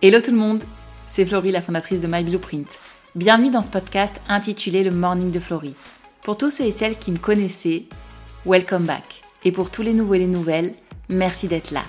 Hello 0.00 0.20
tout 0.20 0.30
le 0.30 0.36
monde, 0.36 0.62
c'est 1.08 1.26
Florie, 1.26 1.50
la 1.50 1.60
fondatrice 1.60 2.00
de 2.00 2.06
My 2.06 2.22
Blueprint. 2.22 2.78
Bienvenue 3.16 3.50
dans 3.50 3.64
ce 3.64 3.70
podcast 3.70 4.20
intitulé 4.28 4.84
Le 4.84 4.92
Morning 4.92 5.32
de 5.32 5.40
Florie. 5.40 5.74
Pour 6.22 6.38
tous 6.38 6.50
ceux 6.52 6.66
et 6.66 6.70
celles 6.70 6.96
qui 6.96 7.10
me 7.10 7.18
connaissaient, 7.18 7.82
welcome 8.46 8.84
back. 8.84 9.22
Et 9.42 9.50
pour 9.50 9.72
tous 9.72 9.82
les 9.82 9.94
nouveaux 9.94 10.14
et 10.14 10.20
les 10.20 10.28
nouvelles, 10.28 10.74
merci 11.08 11.48
d'être 11.48 11.72
là. 11.72 11.82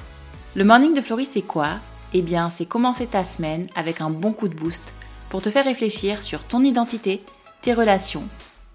Le 0.55 0.63
Morning 0.63 0.95
de 0.95 1.01
Florie, 1.01 1.27
c'est 1.27 1.43
quoi? 1.43 1.73
Eh 2.13 2.23
bien, 2.23 2.49
c'est 2.49 2.65
commencer 2.65 3.05
ta 3.05 3.23
semaine 3.23 3.67
avec 3.75 4.01
un 4.01 4.09
bon 4.09 4.33
coup 4.33 4.47
de 4.47 4.55
boost 4.55 4.95
pour 5.29 5.43
te 5.43 5.51
faire 5.51 5.65
réfléchir 5.65 6.23
sur 6.23 6.43
ton 6.43 6.63
identité, 6.63 7.21
tes 7.61 7.75
relations 7.75 8.23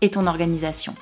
et 0.00 0.10
ton 0.12 0.28
organisation. 0.28 0.94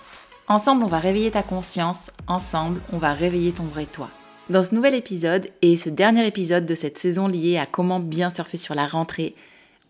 Ensemble, 0.49 0.85
on 0.85 0.89
va 0.89 1.01
réveiller 1.01 1.33
ta 1.33 1.43
conscience, 1.43 2.11
ensemble, 2.27 2.80
on 2.95 2.96
va 2.96 3.12
réveiller 3.12 3.53
ton 3.53 3.64
vrai 3.64 3.85
toi. 3.85 4.09
Dans 4.50 4.64
ce 4.64 4.74
nouvel 4.74 4.95
épisode 4.95 5.48
et 5.62 5.77
ce 5.77 5.88
dernier 5.88 6.27
épisode 6.27 6.66
de 6.66 6.74
cette 6.74 6.98
saison 6.98 7.29
liée 7.29 7.59
à 7.59 7.66
comment 7.66 8.00
bien 8.00 8.29
surfer 8.29 8.56
sur 8.56 8.74
la 8.74 8.88
rentrée, 8.88 9.36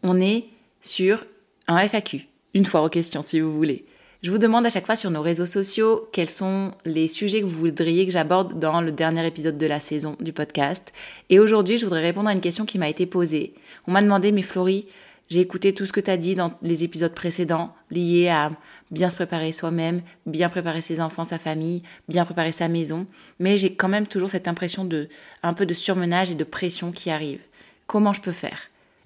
on 0.02 0.20
est 0.20 0.44
sur 0.82 1.24
un 1.68 1.78
FAQ, 1.78 2.26
une 2.52 2.66
fois 2.66 2.82
aux 2.82 2.90
questions 2.90 3.22
si 3.22 3.40
vous 3.40 3.56
voulez. 3.56 3.86
Je 4.22 4.30
vous 4.30 4.36
demande 4.36 4.66
à 4.66 4.70
chaque 4.70 4.84
fois 4.84 4.94
sur 4.94 5.10
nos 5.10 5.22
réseaux 5.22 5.46
sociaux 5.46 6.06
quels 6.12 6.30
sont 6.30 6.72
les 6.84 7.08
sujets 7.08 7.40
que 7.40 7.46
vous 7.46 7.58
voudriez 7.58 8.04
que 8.04 8.12
j'aborde 8.12 8.58
dans 8.58 8.82
le 8.82 8.92
dernier 8.92 9.26
épisode 9.26 9.56
de 9.56 9.66
la 9.66 9.80
saison 9.80 10.16
du 10.20 10.34
podcast. 10.34 10.92
Et 11.30 11.40
aujourd'hui, 11.40 11.78
je 11.78 11.86
voudrais 11.86 12.02
répondre 12.02 12.28
à 12.28 12.32
une 12.32 12.42
question 12.42 12.66
qui 12.66 12.78
m'a 12.78 12.90
été 12.90 13.06
posée. 13.06 13.54
On 13.86 13.92
m'a 13.92 14.02
demandé, 14.02 14.32
mais 14.32 14.42
Florie, 14.42 14.86
j'ai 15.32 15.40
écouté 15.40 15.72
tout 15.72 15.86
ce 15.86 15.92
que 15.92 16.00
tu 16.00 16.10
as 16.10 16.18
dit 16.18 16.34
dans 16.34 16.52
les 16.60 16.84
épisodes 16.84 17.14
précédents 17.14 17.74
liés 17.90 18.28
à 18.28 18.52
bien 18.90 19.08
se 19.08 19.16
préparer 19.16 19.50
soi-même, 19.50 20.02
bien 20.26 20.50
préparer 20.50 20.82
ses 20.82 21.00
enfants, 21.00 21.24
sa 21.24 21.38
famille, 21.38 21.82
bien 22.06 22.26
préparer 22.26 22.52
sa 22.52 22.68
maison, 22.68 23.06
mais 23.38 23.56
j'ai 23.56 23.74
quand 23.74 23.88
même 23.88 24.06
toujours 24.06 24.28
cette 24.28 24.46
impression 24.46 24.84
de 24.84 25.08
un 25.42 25.54
peu 25.54 25.64
de 25.64 25.72
surmenage 25.72 26.30
et 26.30 26.34
de 26.34 26.44
pression 26.44 26.92
qui 26.92 27.10
arrive. 27.10 27.40
Comment 27.86 28.12
je 28.12 28.20
peux 28.20 28.30
faire? 28.30 28.58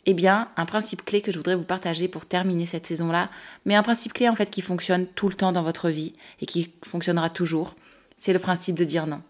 Eh 0.04 0.14
bien, 0.14 0.48
un 0.56 0.66
principe 0.66 1.04
clé 1.04 1.20
que 1.20 1.30
je 1.30 1.36
voudrais 1.36 1.54
vous 1.54 1.62
partager 1.62 2.08
pour 2.08 2.26
terminer 2.26 2.66
cette 2.66 2.86
saison-là, 2.86 3.30
mais 3.64 3.76
un 3.76 3.84
principe 3.84 4.12
clé 4.12 4.28
en 4.28 4.34
fait 4.34 4.50
qui 4.50 4.62
fonctionne 4.62 5.06
tout 5.06 5.28
le 5.28 5.34
temps 5.34 5.52
dans 5.52 5.62
votre 5.62 5.90
vie 5.90 6.14
et 6.40 6.46
qui 6.46 6.72
fonctionnera 6.84 7.30
toujours, 7.30 7.76
c'est 8.16 8.32
le 8.32 8.40
principe 8.40 8.76
de 8.76 8.84
dire 8.84 9.06
non. 9.06 9.22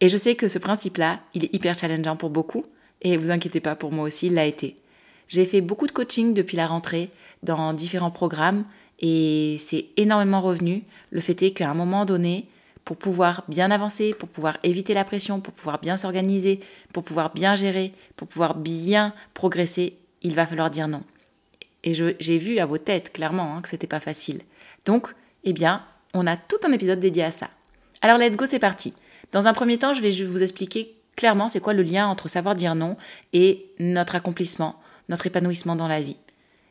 Et 0.00 0.08
je 0.08 0.16
sais 0.16 0.36
que 0.36 0.46
ce 0.46 0.60
principe-là, 0.60 1.18
il 1.34 1.44
est 1.46 1.52
hyper 1.52 1.76
challengeant 1.76 2.14
pour 2.14 2.30
beaucoup, 2.30 2.66
et 3.02 3.16
vous 3.16 3.32
inquiétez 3.32 3.60
pas, 3.60 3.74
pour 3.74 3.90
moi 3.90 4.04
aussi, 4.04 4.28
il 4.28 4.34
l'a 4.34 4.46
été. 4.46 4.76
J'ai 5.30 5.44
fait 5.44 5.60
beaucoup 5.60 5.86
de 5.86 5.92
coaching 5.92 6.34
depuis 6.34 6.56
la 6.56 6.66
rentrée 6.66 7.08
dans 7.44 7.72
différents 7.72 8.10
programmes 8.10 8.64
et 8.98 9.56
c'est 9.60 9.86
énormément 9.96 10.40
revenu. 10.40 10.82
Le 11.10 11.20
fait 11.20 11.40
est 11.42 11.52
qu'à 11.52 11.70
un 11.70 11.74
moment 11.74 12.04
donné, 12.04 12.48
pour 12.84 12.96
pouvoir 12.96 13.44
bien 13.46 13.70
avancer, 13.70 14.12
pour 14.12 14.28
pouvoir 14.28 14.58
éviter 14.64 14.92
la 14.92 15.04
pression, 15.04 15.40
pour 15.40 15.54
pouvoir 15.54 15.78
bien 15.78 15.96
s'organiser, 15.96 16.58
pour 16.92 17.04
pouvoir 17.04 17.32
bien 17.32 17.54
gérer, 17.54 17.92
pour 18.16 18.26
pouvoir 18.26 18.56
bien 18.56 19.14
progresser, 19.32 19.96
il 20.22 20.34
va 20.34 20.46
falloir 20.46 20.68
dire 20.68 20.88
non. 20.88 21.04
Et 21.84 21.94
j'ai 21.94 22.38
vu 22.38 22.58
à 22.58 22.66
vos 22.66 22.78
têtes 22.78 23.12
clairement 23.12 23.54
hein, 23.54 23.62
que 23.62 23.68
c'était 23.68 23.86
pas 23.86 24.00
facile. 24.00 24.40
Donc, 24.84 25.14
eh 25.44 25.52
bien, 25.52 25.84
on 26.12 26.26
a 26.26 26.36
tout 26.36 26.58
un 26.64 26.72
épisode 26.72 26.98
dédié 26.98 27.22
à 27.22 27.30
ça. 27.30 27.50
Alors, 28.02 28.18
let's 28.18 28.36
go, 28.36 28.46
c'est 28.50 28.58
parti. 28.58 28.94
Dans 29.30 29.46
un 29.46 29.52
premier 29.52 29.78
temps, 29.78 29.94
je 29.94 30.02
vais 30.02 30.10
vous 30.24 30.42
expliquer 30.42 30.96
clairement 31.14 31.46
c'est 31.46 31.60
quoi 31.60 31.72
le 31.72 31.82
lien 31.82 32.08
entre 32.08 32.28
savoir 32.28 32.56
dire 32.56 32.74
non 32.74 32.96
et 33.32 33.66
notre 33.78 34.16
accomplissement, 34.16 34.80
notre 35.10 35.26
épanouissement 35.26 35.76
dans 35.76 35.88
la 35.88 36.00
vie. 36.00 36.16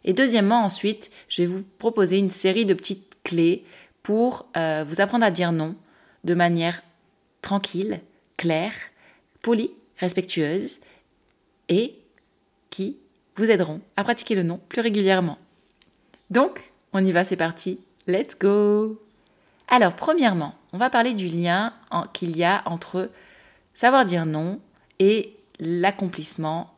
Et 0.05 0.13
deuxièmement, 0.13 0.63
ensuite, 0.63 1.11
je 1.27 1.43
vais 1.43 1.47
vous 1.47 1.63
proposer 1.77 2.17
une 2.17 2.31
série 2.31 2.65
de 2.65 2.73
petites 2.73 3.17
clés 3.23 3.65
pour 4.01 4.47
euh, 4.57 4.83
vous 4.87 5.01
apprendre 5.01 5.25
à 5.25 5.29
dire 5.29 5.51
non 5.51 5.75
de 6.23 6.33
manière 6.33 6.81
tranquille, 7.41 8.01
claire, 8.37 8.73
polie, 9.41 9.71
respectueuse 9.97 10.79
et 11.67 11.95
qui 12.69 12.97
vous 13.35 13.51
aideront 13.51 13.81
à 13.95 14.03
pratiquer 14.03 14.35
le 14.35 14.43
non 14.43 14.59
plus 14.69 14.81
régulièrement. 14.81 15.37
Donc, 16.29 16.71
on 16.93 17.03
y 17.03 17.11
va, 17.11 17.23
c'est 17.23 17.35
parti. 17.35 17.79
Let's 18.07 18.37
go 18.39 19.01
Alors, 19.67 19.95
premièrement, 19.95 20.55
on 20.73 20.77
va 20.77 20.89
parler 20.89 21.13
du 21.13 21.27
lien 21.27 21.73
qu'il 22.13 22.35
y 22.37 22.43
a 22.43 22.63
entre 22.65 23.09
savoir 23.73 24.05
dire 24.05 24.25
non 24.25 24.59
et 24.99 25.35
l'accomplissement 25.59 26.73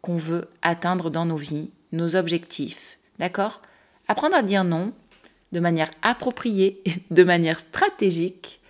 qu'on 0.00 0.16
veut 0.16 0.48
atteindre 0.62 1.10
dans 1.10 1.24
nos 1.24 1.36
vies, 1.36 1.70
nos 1.92 2.16
objectifs. 2.16 2.98
D'accord? 3.18 3.60
Apprendre 4.08 4.36
à 4.36 4.42
dire 4.42 4.64
non 4.64 4.92
de 5.52 5.60
manière 5.60 5.90
appropriée, 6.02 6.82
de 7.10 7.24
manière 7.24 7.58
stratégique, 7.58 8.60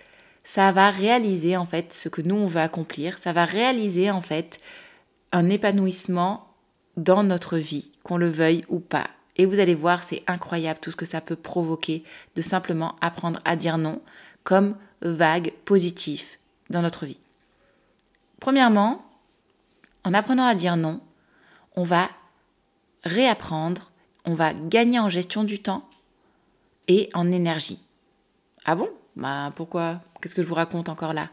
ça 0.43 0.71
va 0.71 0.89
réaliser 0.89 1.57
en 1.57 1.65
fait 1.65 1.93
ce 1.93 2.07
que 2.07 2.21
nous 2.21 2.35
on 2.35 2.47
veut 2.47 2.61
accomplir, 2.61 3.17
ça 3.17 3.33
va 3.33 3.45
réaliser 3.45 4.11
en 4.11 4.21
fait 4.21 4.59
un 5.31 5.49
épanouissement 5.49 6.47
dans 6.95 7.23
notre 7.23 7.57
vie, 7.57 7.91
qu'on 8.03 8.17
le 8.17 8.29
veuille 8.29 8.63
ou 8.69 8.79
pas. 8.79 9.09
Et 9.35 9.45
vous 9.45 9.59
allez 9.59 9.75
voir, 9.75 10.03
c'est 10.03 10.23
incroyable 10.25 10.79
tout 10.81 10.91
ce 10.91 10.95
que 10.95 11.05
ça 11.05 11.21
peut 11.21 11.35
provoquer 11.35 12.03
de 12.35 12.41
simplement 12.41 12.95
apprendre 13.01 13.39
à 13.45 13.55
dire 13.55 13.77
non 13.77 14.01
comme 14.43 14.75
vague 15.01 15.51
positif 15.65 16.39
dans 16.69 16.81
notre 16.81 17.05
vie. 17.05 17.19
Premièrement, 18.39 19.05
en 20.03 20.13
apprenant 20.13 20.45
à 20.45 20.55
dire 20.55 20.77
non, 20.77 21.01
on 21.77 21.83
va 21.83 22.09
réapprendre, 23.03 23.91
on 24.25 24.33
va 24.33 24.53
gagner 24.53 24.99
en 24.99 25.09
gestion 25.09 25.45
du 25.45 25.61
temps 25.61 25.87
et 26.89 27.07
en 27.13 27.31
énergie. 27.31 27.79
Ah 28.65 28.75
bon? 28.75 28.89
Bah 29.15 29.53
pourquoi? 29.55 30.01
Qu'est-ce 30.19 30.35
que 30.35 30.41
je 30.41 30.47
vous 30.47 30.55
raconte 30.55 30.89
encore 30.89 31.13
là? 31.13 31.29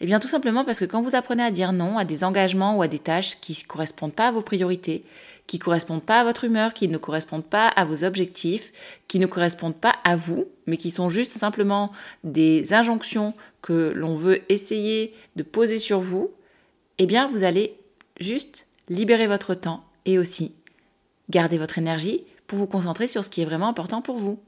Eh 0.00 0.06
bien 0.06 0.18
tout 0.18 0.28
simplement 0.28 0.64
parce 0.64 0.80
que 0.80 0.84
quand 0.84 1.02
vous 1.02 1.14
apprenez 1.14 1.44
à 1.44 1.52
dire 1.52 1.72
non 1.72 1.98
à 1.98 2.04
des 2.04 2.24
engagements 2.24 2.76
ou 2.76 2.82
à 2.82 2.88
des 2.88 2.98
tâches 2.98 3.38
qui 3.40 3.52
ne 3.62 3.68
correspondent 3.68 4.14
pas 4.14 4.28
à 4.28 4.32
vos 4.32 4.42
priorités, 4.42 5.04
qui 5.46 5.58
ne 5.58 5.62
correspondent 5.62 6.02
pas 6.02 6.20
à 6.20 6.24
votre 6.24 6.44
humeur, 6.44 6.72
qui 6.74 6.88
ne 6.88 6.98
correspondent 6.98 7.44
pas 7.44 7.68
à 7.68 7.84
vos 7.84 8.02
objectifs, 8.02 8.72
qui 9.06 9.18
ne 9.18 9.26
correspondent 9.26 9.76
pas 9.76 9.94
à 10.04 10.16
vous, 10.16 10.48
mais 10.66 10.78
qui 10.78 10.90
sont 10.90 11.10
juste 11.10 11.32
simplement 11.32 11.92
des 12.24 12.72
injonctions 12.72 13.34
que 13.60 13.92
l'on 13.94 14.16
veut 14.16 14.40
essayer 14.50 15.14
de 15.36 15.42
poser 15.42 15.78
sur 15.78 16.00
vous, 16.00 16.32
eh 16.98 17.06
bien 17.06 17.28
vous 17.28 17.44
allez 17.44 17.76
juste 18.18 18.66
libérez 18.88 19.26
votre 19.26 19.54
temps 19.54 19.84
et 20.04 20.18
aussi 20.18 20.54
gardez 21.30 21.58
votre 21.58 21.78
énergie 21.78 22.24
pour 22.46 22.58
vous 22.58 22.66
concentrer 22.66 23.06
sur 23.06 23.24
ce 23.24 23.28
qui 23.28 23.40
est 23.42 23.46
vraiment 23.46 23.68
important 23.68 24.02
pour 24.02 24.16
vous. 24.16 24.40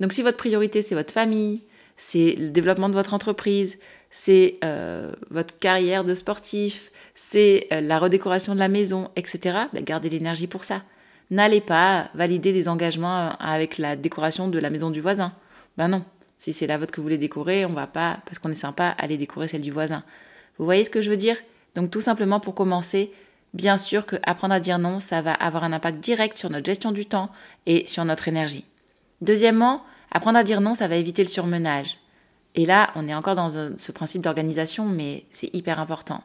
Donc 0.00 0.12
si 0.12 0.22
votre 0.22 0.36
priorité 0.36 0.82
c'est 0.82 0.94
votre 0.94 1.12
famille, 1.12 1.62
c'est 1.96 2.34
le 2.38 2.50
développement 2.50 2.88
de 2.88 2.94
votre 2.94 3.14
entreprise, 3.14 3.78
c'est 4.10 4.58
euh, 4.64 5.12
votre 5.30 5.58
carrière 5.58 6.04
de 6.04 6.14
sportif, 6.14 6.90
c'est 7.14 7.66
euh, 7.72 7.80
la 7.80 7.98
redécoration 7.98 8.54
de 8.54 8.58
la 8.58 8.68
maison, 8.68 9.10
etc., 9.16 9.66
ben, 9.72 9.84
gardez 9.84 10.10
l'énergie 10.10 10.46
pour 10.46 10.64
ça. 10.64 10.82
N'allez 11.30 11.60
pas 11.60 12.10
valider 12.14 12.52
des 12.52 12.68
engagements 12.68 13.28
euh, 13.28 13.30
avec 13.38 13.78
la 13.78 13.96
décoration 13.96 14.48
de 14.48 14.58
la 14.58 14.70
maison 14.70 14.90
du 14.90 15.00
voisin. 15.00 15.32
Ben 15.76 15.88
non, 15.88 16.04
si 16.38 16.52
c'est 16.52 16.66
la 16.66 16.76
vôtre 16.76 16.92
que 16.92 16.96
vous 16.96 17.04
voulez 17.04 17.18
décorer, 17.18 17.64
on 17.64 17.72
va 17.72 17.86
pas, 17.86 18.18
parce 18.26 18.38
qu'on 18.38 18.50
est 18.50 18.54
sympa, 18.54 18.88
aller 18.98 19.16
décorer 19.16 19.48
celle 19.48 19.62
du 19.62 19.70
voisin. 19.70 20.02
Vous 20.58 20.64
voyez 20.64 20.84
ce 20.84 20.90
que 20.90 21.00
je 21.00 21.08
veux 21.08 21.16
dire? 21.16 21.36
Donc 21.74 21.90
tout 21.90 22.00
simplement 22.00 22.40
pour 22.40 22.54
commencer, 22.54 23.10
bien 23.54 23.76
sûr 23.76 24.06
que 24.06 24.16
apprendre 24.24 24.54
à 24.54 24.60
dire 24.60 24.78
non, 24.78 24.98
ça 24.98 25.22
va 25.22 25.32
avoir 25.32 25.64
un 25.64 25.72
impact 25.72 25.98
direct 26.00 26.38
sur 26.38 26.50
notre 26.50 26.66
gestion 26.66 26.92
du 26.92 27.06
temps 27.06 27.30
et 27.66 27.86
sur 27.86 28.04
notre 28.04 28.28
énergie. 28.28 28.64
Deuxièmement, 29.20 29.84
apprendre 30.10 30.38
à 30.38 30.44
dire 30.44 30.60
non, 30.60 30.74
ça 30.74 30.88
va 30.88 30.96
éviter 30.96 31.22
le 31.22 31.28
surmenage. 31.28 31.98
Et 32.54 32.66
là, 32.66 32.90
on 32.94 33.08
est 33.08 33.14
encore 33.14 33.34
dans 33.34 33.50
ce 33.76 33.92
principe 33.92 34.22
d'organisation, 34.22 34.86
mais 34.86 35.24
c'est 35.30 35.54
hyper 35.54 35.80
important. 35.80 36.22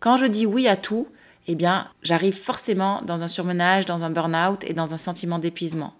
Quand 0.00 0.16
je 0.16 0.26
dis 0.26 0.46
oui 0.46 0.66
à 0.66 0.76
tout, 0.76 1.08
eh 1.46 1.54
bien, 1.54 1.88
j'arrive 2.02 2.34
forcément 2.34 3.02
dans 3.02 3.22
un 3.22 3.28
surmenage, 3.28 3.84
dans 3.84 4.04
un 4.04 4.10
burn-out 4.10 4.64
et 4.64 4.74
dans 4.74 4.94
un 4.94 4.96
sentiment 4.96 5.38
d'épuisement. 5.38 5.94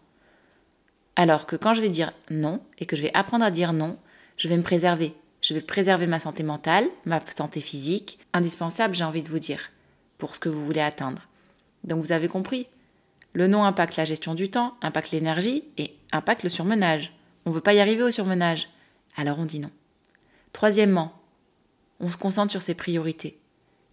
Alors 1.16 1.46
que 1.46 1.56
quand 1.56 1.74
je 1.74 1.82
vais 1.82 1.88
dire 1.88 2.12
non 2.30 2.60
et 2.78 2.86
que 2.86 2.96
je 2.96 3.02
vais 3.02 3.10
apprendre 3.14 3.44
à 3.44 3.50
dire 3.50 3.72
non, 3.72 3.98
je 4.36 4.48
vais 4.48 4.56
me 4.56 4.62
préserver. 4.62 5.14
Je 5.40 5.54
vais 5.54 5.60
préserver 5.60 6.06
ma 6.06 6.18
santé 6.18 6.42
mentale, 6.42 6.86
ma 7.04 7.20
santé 7.34 7.60
physique, 7.60 8.18
indispensable, 8.32 8.94
j'ai 8.94 9.04
envie 9.04 9.22
de 9.22 9.28
vous 9.28 9.38
dire 9.38 9.60
pour 10.18 10.34
ce 10.34 10.40
que 10.40 10.48
vous 10.48 10.64
voulez 10.64 10.80
atteindre. 10.80 11.28
Donc 11.84 12.02
vous 12.04 12.12
avez 12.12 12.28
compris. 12.28 12.66
Le 13.32 13.46
non 13.46 13.64
impacte 13.64 13.96
la 13.96 14.04
gestion 14.04 14.34
du 14.34 14.50
temps, 14.50 14.74
impacte 14.82 15.12
l'énergie 15.12 15.64
et 15.76 15.94
impacte 16.12 16.42
le 16.42 16.48
surmenage. 16.48 17.12
On 17.44 17.50
ne 17.50 17.54
veut 17.54 17.60
pas 17.60 17.74
y 17.74 17.80
arriver 17.80 18.02
au 18.02 18.10
surmenage. 18.10 18.68
Alors 19.16 19.38
on 19.38 19.44
dit 19.44 19.60
non. 19.60 19.70
Troisièmement, 20.52 21.12
on 22.00 22.10
se 22.10 22.16
concentre 22.16 22.50
sur 22.50 22.62
ses 22.62 22.74
priorités. 22.74 23.38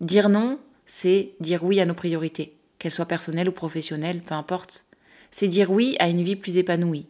Dire 0.02 0.30
non, 0.30 0.60
c'est 0.86 1.34
dire 1.40 1.64
oui 1.64 1.80
à 1.80 1.86
nos 1.86 1.94
priorités, 1.94 2.56
qu'elles 2.80 2.92
soient 2.92 3.06
personnelles 3.06 3.50
ou 3.50 3.54
professionnelles, 3.54 4.22
peu 4.22 4.36
importe. 4.36 4.86
C'est 5.32 5.48
dire 5.48 5.72
oui 5.72 5.96
à 6.00 6.10
une 6.10 6.24
vie 6.24 6.36
plus 6.36 6.58
épanouie. 6.58 7.08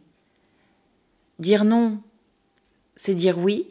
Dire 1.40 1.64
non, 1.64 2.02
c'est 2.96 3.14
dire 3.14 3.38
oui 3.38 3.68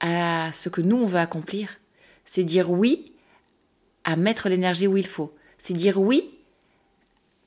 à 0.00 0.50
ce 0.52 0.68
que 0.68 0.80
nous 0.80 0.96
on 0.96 1.06
veut 1.06 1.18
accomplir. 1.18 1.78
C'est 2.24 2.44
dire 2.44 2.70
oui 2.70 3.13
à 4.04 4.16
mettre 4.16 4.48
l'énergie 4.48 4.86
où 4.86 4.96
il 4.96 5.06
faut. 5.06 5.34
C'est 5.58 5.74
dire 5.74 6.00
oui 6.00 6.30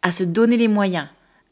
à 0.02 0.12
se 0.12 0.24
donner 0.24 0.58
les 0.58 0.68
moyens, 0.68 1.08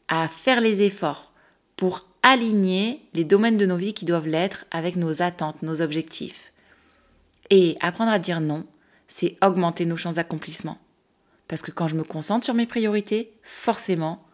à 0.08 0.28
faire 0.28 0.60
les 0.60 0.82
efforts 0.82 1.32
pour 1.76 2.06
aligner 2.22 3.02
les 3.14 3.24
domaines 3.24 3.56
de 3.56 3.66
nos 3.66 3.76
vies 3.76 3.94
qui 3.94 4.04
doivent 4.04 4.26
l'être 4.26 4.64
avec 4.70 4.96
nos 4.96 5.22
attentes, 5.22 5.62
nos 5.62 5.80
objectifs. 5.80 6.52
Et 7.50 7.76
apprendre 7.80 8.10
à 8.10 8.18
dire 8.18 8.40
non, 8.40 8.66
c'est 9.08 9.36
augmenter 9.42 9.86
nos 9.86 9.96
chances 9.96 10.16
d'accomplissement. 10.16 10.78
Parce 11.48 11.62
que 11.62 11.70
quand 11.70 11.86
je 11.86 11.94
me 11.94 12.02
concentre 12.02 12.44
sur 12.44 12.54
mes 12.54 12.66
priorités, 12.66 13.32
forcément, 13.42 14.24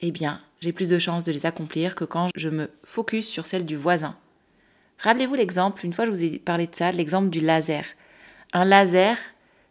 eh 0.00 0.10
bien, 0.10 0.40
j'ai 0.60 0.72
plus 0.72 0.88
de 0.88 0.98
chances 0.98 1.24
de 1.24 1.32
les 1.32 1.46
accomplir 1.46 1.94
que 1.94 2.04
quand 2.04 2.30
je 2.34 2.48
me 2.48 2.70
focus 2.82 3.28
sur 3.28 3.46
celles 3.46 3.66
du 3.66 3.76
voisin. 3.76 4.16
Rappelez-vous 4.98 5.34
l'exemple, 5.34 5.84
une 5.84 5.92
fois 5.92 6.06
je 6.06 6.10
vous 6.10 6.24
ai 6.24 6.38
parlé 6.38 6.66
de 6.66 6.74
ça, 6.74 6.90
l'exemple 6.90 7.28
du 7.28 7.40
laser. 7.40 7.84
Un 8.52 8.64
laser, 8.64 9.18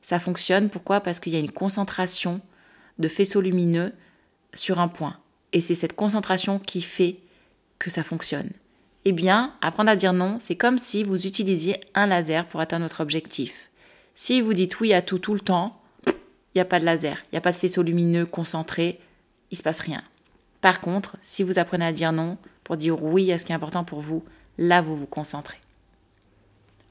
ça 0.06 0.20
fonctionne, 0.20 0.70
pourquoi? 0.70 1.02
Parce 1.02 1.20
qu'il 1.20 1.34
y 1.34 1.36
a 1.36 1.40
une 1.40 1.52
concentration 1.52 2.40
de 3.00 3.08
faisceaux 3.08 3.42
lumineux 3.42 3.92
sur 4.54 4.80
un 4.80 4.88
point. 4.88 5.18
Et 5.52 5.60
c'est 5.60 5.74
cette 5.74 5.96
concentration 5.96 6.60
qui 6.60 6.84
fait 6.84 7.18
que 7.80 7.90
ça 7.90 8.04
fonctionne. 8.04 8.52
Eh 9.06 9.14
bien, 9.14 9.56
apprendre 9.62 9.90
à 9.90 9.96
dire 9.96 10.14
non, 10.14 10.38
c'est 10.38 10.58
comme 10.58 10.78
si 10.78 11.04
vous 11.04 11.26
utilisiez 11.26 11.82
un 11.96 12.06
laser 12.06 12.46
pour 12.46 12.60
atteindre 12.60 12.86
votre 12.86 13.02
objectif. 13.02 13.72
Si 14.14 14.42
vous 14.42 14.54
dites 14.54 14.80
oui 14.80 14.94
à 14.94 15.02
tout 15.02 15.18
tout 15.18 15.34
le 15.34 15.40
temps, 15.40 15.82
il 16.06 16.14
n'y 16.58 16.62
a 16.62 16.66
pas 16.66 16.80
de 16.80 16.86
laser, 16.86 17.18
il 17.24 17.30
n'y 17.34 17.40
a 17.40 17.42
pas 17.42 17.52
de 17.52 17.58
faisceau 17.58 17.82
lumineux 17.82 18.28
concentré, 18.28 19.00
il 19.50 19.58
se 19.58 19.64
passe 19.64 19.80
rien. 19.80 20.04
Par 20.62 20.82
contre, 20.82 21.18
si 21.24 21.42
vous 21.42 21.58
apprenez 21.58 21.86
à 21.86 21.92
dire 21.92 22.12
non 22.12 22.38
pour 22.64 22.78
dire 22.78 23.04
oui 23.04 23.32
à 23.32 23.40
ce 23.40 23.46
qui 23.46 23.54
est 23.54 23.56
important 23.56 23.84
pour 23.84 24.02
vous, 24.02 24.24
là 24.60 24.84
vous 24.84 24.96
vous 24.96 25.08
concentrez. 25.08 25.58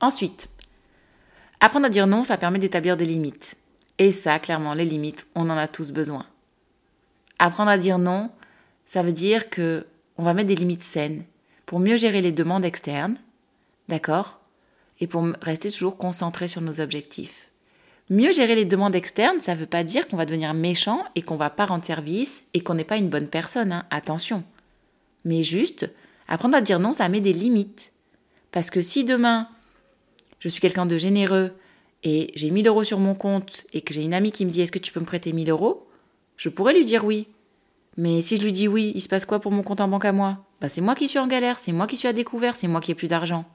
Ensuite, 0.01 0.49
apprendre 1.65 1.87
à 1.87 1.91
dire 1.91 2.07
non, 2.07 2.25
ça 2.25 2.37
permet 2.37 2.59
d'établir 2.59 2.99
des 2.99 3.07
limites. 3.07 3.57
Et 3.99 4.13
ça, 4.13 4.39
clairement, 4.39 4.75
les 4.75 4.85
limites, 4.85 5.27
on 5.35 5.49
en 5.49 5.57
a 5.57 5.67
tous 5.67 5.93
besoin. 5.93 6.27
Apprendre 7.39 7.71
à 7.71 7.79
dire 7.79 7.99
non, 7.99 8.31
ça 8.85 9.03
veut 9.03 9.13
dire 9.13 9.49
que 9.49 9.87
on 10.19 10.25
va 10.25 10.35
mettre 10.35 10.49
des 10.49 10.57
limites 10.57 10.83
saines 10.83 11.25
pour 11.65 11.81
mieux 11.81 11.97
gérer 11.97 12.21
les 12.21 12.33
demandes 12.33 12.67
externes, 12.67 13.17
d'accord 13.89 14.41
Et 15.01 15.07
pour 15.07 15.27
rester 15.41 15.71
toujours 15.71 15.97
concentré 15.97 16.49
sur 16.49 16.61
nos 16.61 16.83
objectifs. 16.83 17.49
Mieux 18.11 18.33
gérer 18.33 18.55
les 18.55 18.67
demandes 18.67 18.95
externes, 18.95 19.41
ça 19.41 19.55
ne 19.55 19.61
veut 19.61 19.67
pas 19.67 19.85
dire 19.85 20.07
qu'on 20.07 20.19
va 20.19 20.27
devenir 20.27 20.53
méchant 20.53 21.03
et 21.15 21.23
qu'on 21.23 21.37
va 21.37 21.49
pas 21.49 21.65
rendre 21.65 21.85
service 21.85 22.45
et 22.53 22.61
qu'on 22.61 22.75
n'est 22.75 22.85
pas 22.85 22.99
une 22.99 23.09
bonne 23.09 23.29
personne, 23.29 23.73
hein, 23.73 23.87
attention. 23.91 24.45
Mais 25.25 25.43
juste, 25.43 25.91
apprendre 26.29 26.59
à 26.59 26.61
dire 26.61 26.79
non, 26.79 26.93
ça 26.93 27.09
met 27.09 27.21
des 27.21 27.33
limites. 27.33 27.93
Parce 28.53 28.69
que 28.69 28.83
si 28.83 29.05
demain, 29.05 29.49
je 30.45 30.51
suis 30.51 30.61
quelqu'un 30.61 30.85
de 30.85 30.99
généreux 30.99 31.53
et 32.03 32.31
j'ai 32.35 32.51
1000 32.51 32.67
euros 32.67 32.85
sur 32.85 32.99
mon 32.99 33.15
compte 33.15 33.65
et 33.73 33.81
que 33.81 33.95
j'ai 33.95 34.03
une 34.03 34.13
amie 34.13 34.31
qui 34.31 34.45
me 34.45 34.51
dit 34.51 34.61
est-ce 34.61 34.73
que 34.73 34.79
tu 34.79 34.93
peux 34.93 35.01
me 35.01 35.07
prêter 35.07 35.33
1000 35.33 35.49
euros, 35.49 35.89
je 36.37 36.51
pourrais 36.51 36.75
lui 36.75 36.85
dire 36.85 37.03
oui. 37.03 37.29
Mais 37.97 38.21
si 38.21 38.37
je 38.37 38.43
lui 38.43 38.53
dis 38.53 38.69
oui, 38.69 38.93
il 38.95 39.01
se 39.01 39.09
passe 39.09 39.25
quoi 39.25 39.41
pour 39.41 39.53
mon 39.53 39.63
compte 39.63 39.81
en 39.81 39.89
banque 39.89 40.05
à 40.05 40.13
moi? 40.13 40.45
Bah, 40.61 40.69
C'est 40.69 40.83
moi 40.83 40.95
qui 40.95 41.09
suis 41.09 41.19
en 41.19 41.29
galère, 41.29 41.59
c'est 41.59 41.73
moi 41.73 41.87
qui 41.87 41.97
suis 41.97 42.09
à 42.09 42.13
découvert, 42.13 42.57
c'est 42.57 42.69
moi 42.69 42.83
qui 42.83 42.91
ai 42.91 42.95
plus 42.95 43.09
d'argent. 43.09 43.47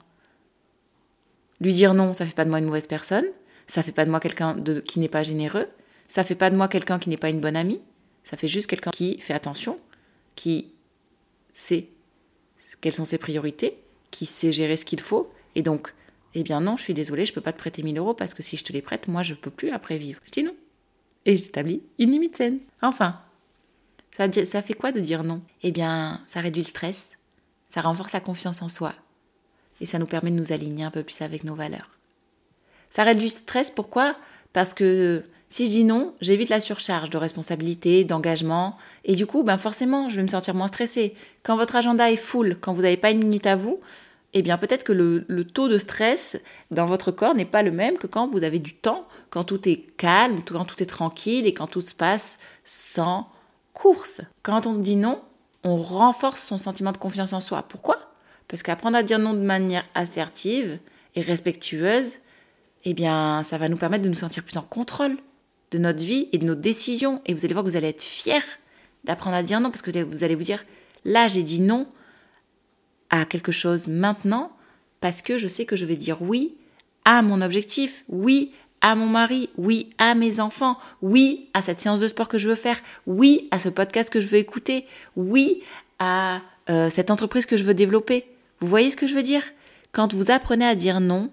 Lui 1.60 1.74
dire 1.74 1.94
non, 1.94 2.12
ça 2.12 2.26
fait 2.26 2.34
pas 2.34 2.44
de 2.44 2.50
moi 2.50 2.58
une 2.58 2.64
mauvaise 2.64 2.88
personne, 2.88 3.26
ça 3.68 3.84
fait 3.84 3.92
pas 3.92 4.04
de 4.04 4.10
moi 4.10 4.18
quelqu'un 4.18 4.56
qui 4.84 4.98
n'est 4.98 5.08
pas 5.08 5.22
généreux, 5.22 5.68
ça 6.08 6.24
fait 6.24 6.34
pas 6.34 6.50
de 6.50 6.56
moi 6.56 6.66
quelqu'un 6.66 6.98
qui 6.98 7.08
n'est 7.08 7.18
pas 7.18 7.30
une 7.30 7.40
bonne 7.40 7.54
amie, 7.54 7.80
ça 8.24 8.36
fait 8.36 8.48
juste 8.48 8.68
quelqu'un 8.68 8.90
qui 8.90 9.20
fait 9.20 9.34
attention, 9.34 9.78
qui 10.34 10.72
sait 11.52 11.86
quelles 12.80 12.94
sont 12.94 13.04
ses 13.04 13.18
priorités, 13.18 13.78
qui 14.10 14.26
sait 14.26 14.50
gérer 14.50 14.76
ce 14.76 14.84
qu'il 14.84 15.00
faut, 15.00 15.30
et 15.54 15.62
donc, 15.62 15.94
eh 16.34 16.42
bien 16.42 16.60
non, 16.60 16.76
je 16.76 16.82
suis 16.82 16.94
désolée, 16.94 17.26
je 17.26 17.32
peux 17.32 17.40
pas 17.40 17.52
te 17.52 17.58
prêter 17.58 17.82
1000 17.82 17.98
euros 17.98 18.14
parce 18.14 18.34
que 18.34 18.42
si 18.42 18.56
je 18.56 18.64
te 18.64 18.72
les 18.72 18.82
prête, 18.82 19.08
moi 19.08 19.22
je 19.22 19.34
peux 19.34 19.50
plus 19.50 19.70
après 19.70 19.98
vivre. 19.98 20.20
Je 20.24 20.30
dis 20.30 20.42
non. 20.42 20.54
Et 21.26 21.36
j'établis 21.36 21.82
une 21.98 22.12
limite 22.12 22.36
saine. 22.36 22.58
Enfin, 22.82 23.20
ça, 24.16 24.62
fait 24.62 24.74
quoi 24.74 24.92
de 24.92 25.00
dire 25.00 25.24
non? 25.24 25.42
Eh 25.62 25.70
bien, 25.70 26.20
ça 26.26 26.40
réduit 26.40 26.62
le 26.62 26.68
stress, 26.68 27.12
ça 27.68 27.80
renforce 27.80 28.12
la 28.12 28.20
confiance 28.20 28.62
en 28.62 28.68
soi 28.68 28.94
et 29.80 29.86
ça 29.86 29.98
nous 29.98 30.06
permet 30.06 30.30
de 30.30 30.36
nous 30.36 30.52
aligner 30.52 30.84
un 30.84 30.90
peu 30.90 31.02
plus 31.02 31.22
avec 31.22 31.44
nos 31.44 31.54
valeurs. 31.54 31.90
Ça 32.90 33.02
réduit 33.02 33.24
le 33.24 33.28
stress, 33.28 33.70
pourquoi? 33.70 34.16
Parce 34.52 34.74
que 34.74 35.24
si 35.48 35.66
je 35.66 35.70
dis 35.70 35.84
non, 35.84 36.14
j'évite 36.20 36.48
la 36.48 36.60
surcharge 36.60 37.10
de 37.10 37.16
responsabilité, 37.16 38.04
d'engagement, 38.04 38.76
et 39.04 39.14
du 39.14 39.26
coup, 39.26 39.42
ben 39.42 39.58
forcément, 39.58 40.08
je 40.08 40.16
vais 40.16 40.22
me 40.22 40.28
sentir 40.28 40.54
moins 40.54 40.68
stressée. 40.68 41.14
Quand 41.42 41.56
votre 41.56 41.76
agenda 41.76 42.10
est 42.10 42.16
full, 42.16 42.56
quand 42.60 42.72
vous 42.72 42.82
n'avez 42.82 42.96
pas 42.96 43.10
une 43.10 43.18
minute 43.18 43.46
à 43.46 43.56
vous, 43.56 43.80
eh 44.32 44.42
bien 44.42 44.58
peut-être 44.58 44.84
que 44.84 44.92
le, 44.92 45.44
taux 45.44 45.68
de 45.68 45.78
stress 45.78 46.40
dans 46.70 46.86
votre 46.86 47.10
corps 47.10 47.34
n'est 47.34 47.44
pas 47.44 47.62
le 47.62 47.72
même 47.72 47.96
que 47.96 48.06
quand 48.06 48.28
vous 48.28 48.44
avez 48.44 48.60
du 48.60 48.74
temps, 48.74 49.06
quand 49.30 49.44
tout 49.44 49.68
est 49.68 49.84
calme, 49.96 50.42
quand 50.46 50.64
tout 50.64 50.82
est 50.82 50.86
tranquille 50.86 51.46
et 51.46 51.54
quand 51.54 51.66
tout 51.66 51.80
se 51.80 51.94
passe 51.94 52.38
sans 52.64 53.28
course. 53.72 54.22
Quand 54.42 54.66
on 54.66 54.74
dit 54.74 54.96
non, 54.96 55.20
on 55.64 55.76
renforce 55.76 56.42
son 56.42 56.58
sentiment 56.58 56.92
de 56.92 56.98
confiance 56.98 57.32
en 57.32 57.40
soi. 57.40 57.62
Pourquoi? 57.62 57.98
Parce 58.46 58.62
qu'apprendre 58.62 58.96
à 58.96 59.02
dire 59.02 59.18
non 59.18 59.32
de 59.32 59.40
manière 59.40 59.84
assertive 59.94 60.78
et 61.16 61.22
respectueuse, 61.22 62.18
eh 62.84 62.94
bien, 62.94 63.42
ça 63.42 63.58
va 63.58 63.68
nous 63.68 63.76
permettre 63.76 64.04
de 64.04 64.08
nous 64.08 64.14
sentir 64.14 64.44
plus 64.44 64.56
en 64.56 64.62
contrôle 64.62 65.16
de 65.70 65.78
notre 65.78 66.02
vie 66.02 66.28
et 66.32 66.38
de 66.38 66.46
nos 66.46 66.54
décisions. 66.54 67.20
Et 67.26 67.34
vous 67.34 67.44
allez 67.44 67.54
voir 67.54 67.64
que 67.64 67.70
vous 67.70 67.76
allez 67.76 67.88
être 67.88 68.02
fiers 68.02 68.42
d'apprendre 69.04 69.36
à 69.36 69.42
dire 69.42 69.60
non, 69.60 69.70
parce 69.70 69.82
que 69.82 70.02
vous 70.02 70.24
allez 70.24 70.34
vous 70.34 70.42
dire, 70.42 70.64
là, 71.04 71.28
j'ai 71.28 71.42
dit 71.42 71.60
non 71.60 71.86
à 73.10 73.24
quelque 73.24 73.52
chose 73.52 73.88
maintenant, 73.88 74.52
parce 75.00 75.22
que 75.22 75.38
je 75.38 75.48
sais 75.48 75.66
que 75.66 75.76
je 75.76 75.84
vais 75.84 75.96
dire 75.96 76.22
oui 76.22 76.54
à 77.04 77.22
mon 77.22 77.40
objectif, 77.42 78.04
oui 78.08 78.52
à 78.80 78.94
mon 78.94 79.06
mari, 79.06 79.50
oui 79.58 79.90
à 79.98 80.14
mes 80.14 80.40
enfants, 80.40 80.78
oui 81.02 81.48
à 81.54 81.62
cette 81.62 81.80
séance 81.80 82.00
de 82.00 82.06
sport 82.06 82.28
que 82.28 82.38
je 82.38 82.48
veux 82.48 82.54
faire, 82.54 82.80
oui 83.06 83.48
à 83.50 83.58
ce 83.58 83.68
podcast 83.68 84.10
que 84.10 84.20
je 84.20 84.26
veux 84.26 84.38
écouter, 84.38 84.84
oui 85.16 85.62
à 85.98 86.40
euh, 86.70 86.88
cette 86.90 87.10
entreprise 87.10 87.46
que 87.46 87.56
je 87.56 87.64
veux 87.64 87.74
développer. 87.74 88.26
Vous 88.60 88.68
voyez 88.68 88.90
ce 88.90 88.96
que 88.96 89.06
je 89.06 89.14
veux 89.14 89.22
dire? 89.22 89.42
Quand 89.92 90.14
vous 90.14 90.30
apprenez 90.30 90.66
à 90.66 90.74
dire 90.74 91.00
non, 91.00 91.30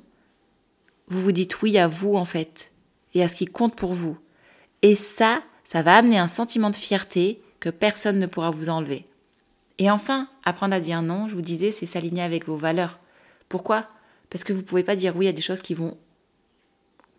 vous 1.08 1.22
vous 1.22 1.32
dites 1.32 1.62
oui 1.62 1.78
à 1.78 1.88
vous 1.88 2.16
en 2.16 2.26
fait, 2.26 2.72
et 3.14 3.24
à 3.24 3.28
ce 3.28 3.36
qui 3.36 3.46
compte 3.46 3.76
pour 3.76 3.94
vous. 3.94 4.18
Et 4.82 4.96
ça, 4.96 5.42
ça 5.64 5.82
va 5.82 5.96
amener 5.96 6.18
un 6.18 6.28
sentiment 6.28 6.70
de 6.70 6.76
fierté 6.76 7.42
que 7.60 7.70
personne 7.70 8.20
ne 8.20 8.26
pourra 8.26 8.52
vous 8.52 8.70
enlever. 8.70 9.07
Et 9.80 9.92
enfin, 9.92 10.28
apprendre 10.44 10.74
à 10.74 10.80
dire 10.80 11.02
non, 11.02 11.28
je 11.28 11.36
vous 11.36 11.42
disais, 11.42 11.72
c'est 11.72 11.86
s'aligner 11.86 12.24
avec 12.24 12.48
vos 12.48 12.58
valeurs. 12.58 13.00
Pourquoi? 13.50 13.88
Parce 14.30 14.44
que 14.44 14.54
vous 14.54 14.62
ne 14.62 14.66
pouvez 14.66 14.84
pas 14.84 14.96
dire 14.96 15.16
oui 15.16 15.28
à 15.28 15.34
des 15.34 15.42
choses 15.42 15.62
qui 15.62 15.74
vont 15.74 15.98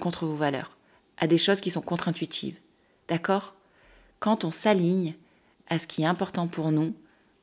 contre 0.01 0.27
vos 0.27 0.35
valeurs, 0.35 0.77
à 1.17 1.27
des 1.27 1.39
choses 1.39 1.61
qui 1.61 1.71
sont 1.71 1.81
contre-intuitives. 1.81 2.59
D'accord? 3.09 3.55
Quand 4.19 4.45
on 4.45 4.51
s'aligne 4.51 5.15
à 5.69 5.79
ce 5.79 5.87
qui 5.87 6.03
est 6.03 6.07
important 6.07 6.49
pour 6.49 6.71
nous, 6.73 6.95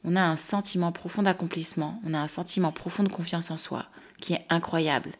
on 0.03 0.15
a 0.15 0.21
un 0.21 0.35
sentiment 0.35 0.91
profond 0.91 1.23
d'accomplissement, 1.23 1.99
on 2.05 2.13
a 2.13 2.19
un 2.19 2.27
sentiment 2.27 2.71
profond 2.71 3.03
de 3.03 3.09
confiance 3.09 3.51
en 3.51 3.57
soi 3.57 3.87
qui 4.19 4.33
est 4.33 4.45
incroyable. 4.49 5.13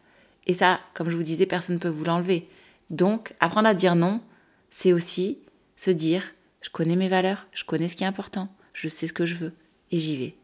Et 0.45 0.53
ça, 0.53 0.79
comme 0.93 1.09
je 1.09 1.15
vous 1.15 1.23
disais, 1.23 1.45
personne 1.45 1.75
ne 1.75 1.81
peut 1.81 1.89
vous 1.89 2.03
l'enlever. 2.03 2.47
Donc, 2.89 3.33
apprendre 3.39 3.67
à 3.67 3.73
dire 3.73 3.95
non, 3.95 4.21
c'est 4.69 4.93
aussi 4.93 5.39
se 5.75 5.89
dire, 5.89 6.23
je 6.61 6.69
connais 6.69 6.95
mes 6.95 7.09
valeurs, 7.09 7.47
je 7.51 7.63
connais 7.63 7.87
ce 7.87 7.95
qui 7.95 8.03
est 8.03 8.07
important, 8.07 8.53
je 8.73 8.87
sais 8.87 9.07
ce 9.07 9.13
que 9.13 9.25
je 9.25 9.35
veux, 9.35 9.53
et 9.91 9.99
j'y 9.99 10.17
vais. 10.17 10.35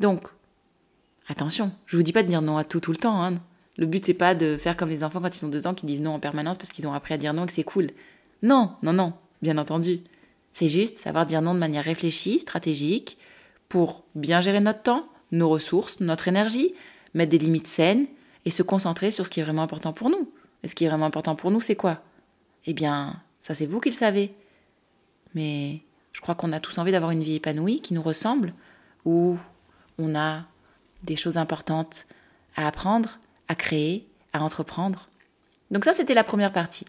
Donc, 0.00 0.28
attention, 1.28 1.72
je 1.86 1.96
vous 1.96 2.02
dis 2.02 2.12
pas 2.12 2.22
de 2.22 2.28
dire 2.28 2.42
non 2.42 2.56
à 2.56 2.64
tout 2.64 2.80
tout 2.80 2.92
le 2.92 2.98
temps. 2.98 3.22
Hein. 3.22 3.40
Le 3.78 3.86
but, 3.86 4.04
c'est 4.04 4.14
pas 4.14 4.34
de 4.34 4.56
faire 4.56 4.76
comme 4.76 4.88
les 4.88 5.04
enfants 5.04 5.20
quand 5.20 5.36
ils 5.36 5.44
ont 5.44 5.50
deux 5.50 5.66
ans 5.66 5.74
qui 5.74 5.86
disent 5.86 6.00
non 6.00 6.14
en 6.14 6.20
permanence 6.20 6.58
parce 6.58 6.70
qu'ils 6.70 6.86
ont 6.86 6.94
appris 6.94 7.14
à 7.14 7.18
dire 7.18 7.34
non 7.34 7.44
et 7.44 7.46
que 7.46 7.52
c'est 7.52 7.64
cool. 7.64 7.90
Non, 8.42 8.72
non, 8.82 8.92
non, 8.92 9.12
bien 9.42 9.58
entendu. 9.58 10.00
C'est 10.52 10.68
juste 10.68 10.98
savoir 10.98 11.26
dire 11.26 11.42
non 11.42 11.54
de 11.54 11.58
manière 11.58 11.84
réfléchie, 11.84 12.38
stratégique, 12.38 13.18
pour 13.68 14.04
bien 14.14 14.40
gérer 14.40 14.60
notre 14.60 14.82
temps, 14.82 15.06
nos 15.32 15.48
ressources, 15.48 16.00
notre 16.00 16.28
énergie, 16.28 16.74
mettre 17.14 17.30
des 17.30 17.38
limites 17.38 17.66
saines 17.66 18.06
et 18.44 18.50
se 18.50 18.62
concentrer 18.62 19.10
sur 19.10 19.26
ce 19.26 19.30
qui 19.30 19.40
est 19.40 19.42
vraiment 19.42 19.62
important 19.62 19.92
pour 19.92 20.08
nous. 20.08 20.30
Et 20.62 20.68
ce 20.68 20.74
qui 20.74 20.84
est 20.84 20.88
vraiment 20.88 21.06
important 21.06 21.34
pour 21.34 21.50
nous, 21.50 21.60
c'est 21.60 21.76
quoi? 21.76 22.00
Eh 22.64 22.72
bien, 22.72 23.20
ça 23.40 23.54
c'est 23.54 23.66
vous 23.66 23.80
qui 23.80 23.90
le 23.90 23.94
savez. 23.94 24.34
Mais 25.34 25.80
je 26.16 26.22
crois 26.22 26.34
qu'on 26.34 26.54
a 26.54 26.60
tous 26.60 26.78
envie 26.78 26.92
d'avoir 26.92 27.10
une 27.10 27.22
vie 27.22 27.34
épanouie 27.34 27.82
qui 27.82 27.92
nous 27.92 28.00
ressemble, 28.00 28.54
où 29.04 29.36
on 29.98 30.16
a 30.16 30.44
des 31.04 31.14
choses 31.14 31.36
importantes 31.36 32.06
à 32.56 32.66
apprendre, 32.66 33.18
à 33.48 33.54
créer, 33.54 34.08
à 34.32 34.42
entreprendre. 34.42 35.10
Donc 35.70 35.84
ça, 35.84 35.92
c'était 35.92 36.14
la 36.14 36.24
première 36.24 36.52
partie. 36.52 36.86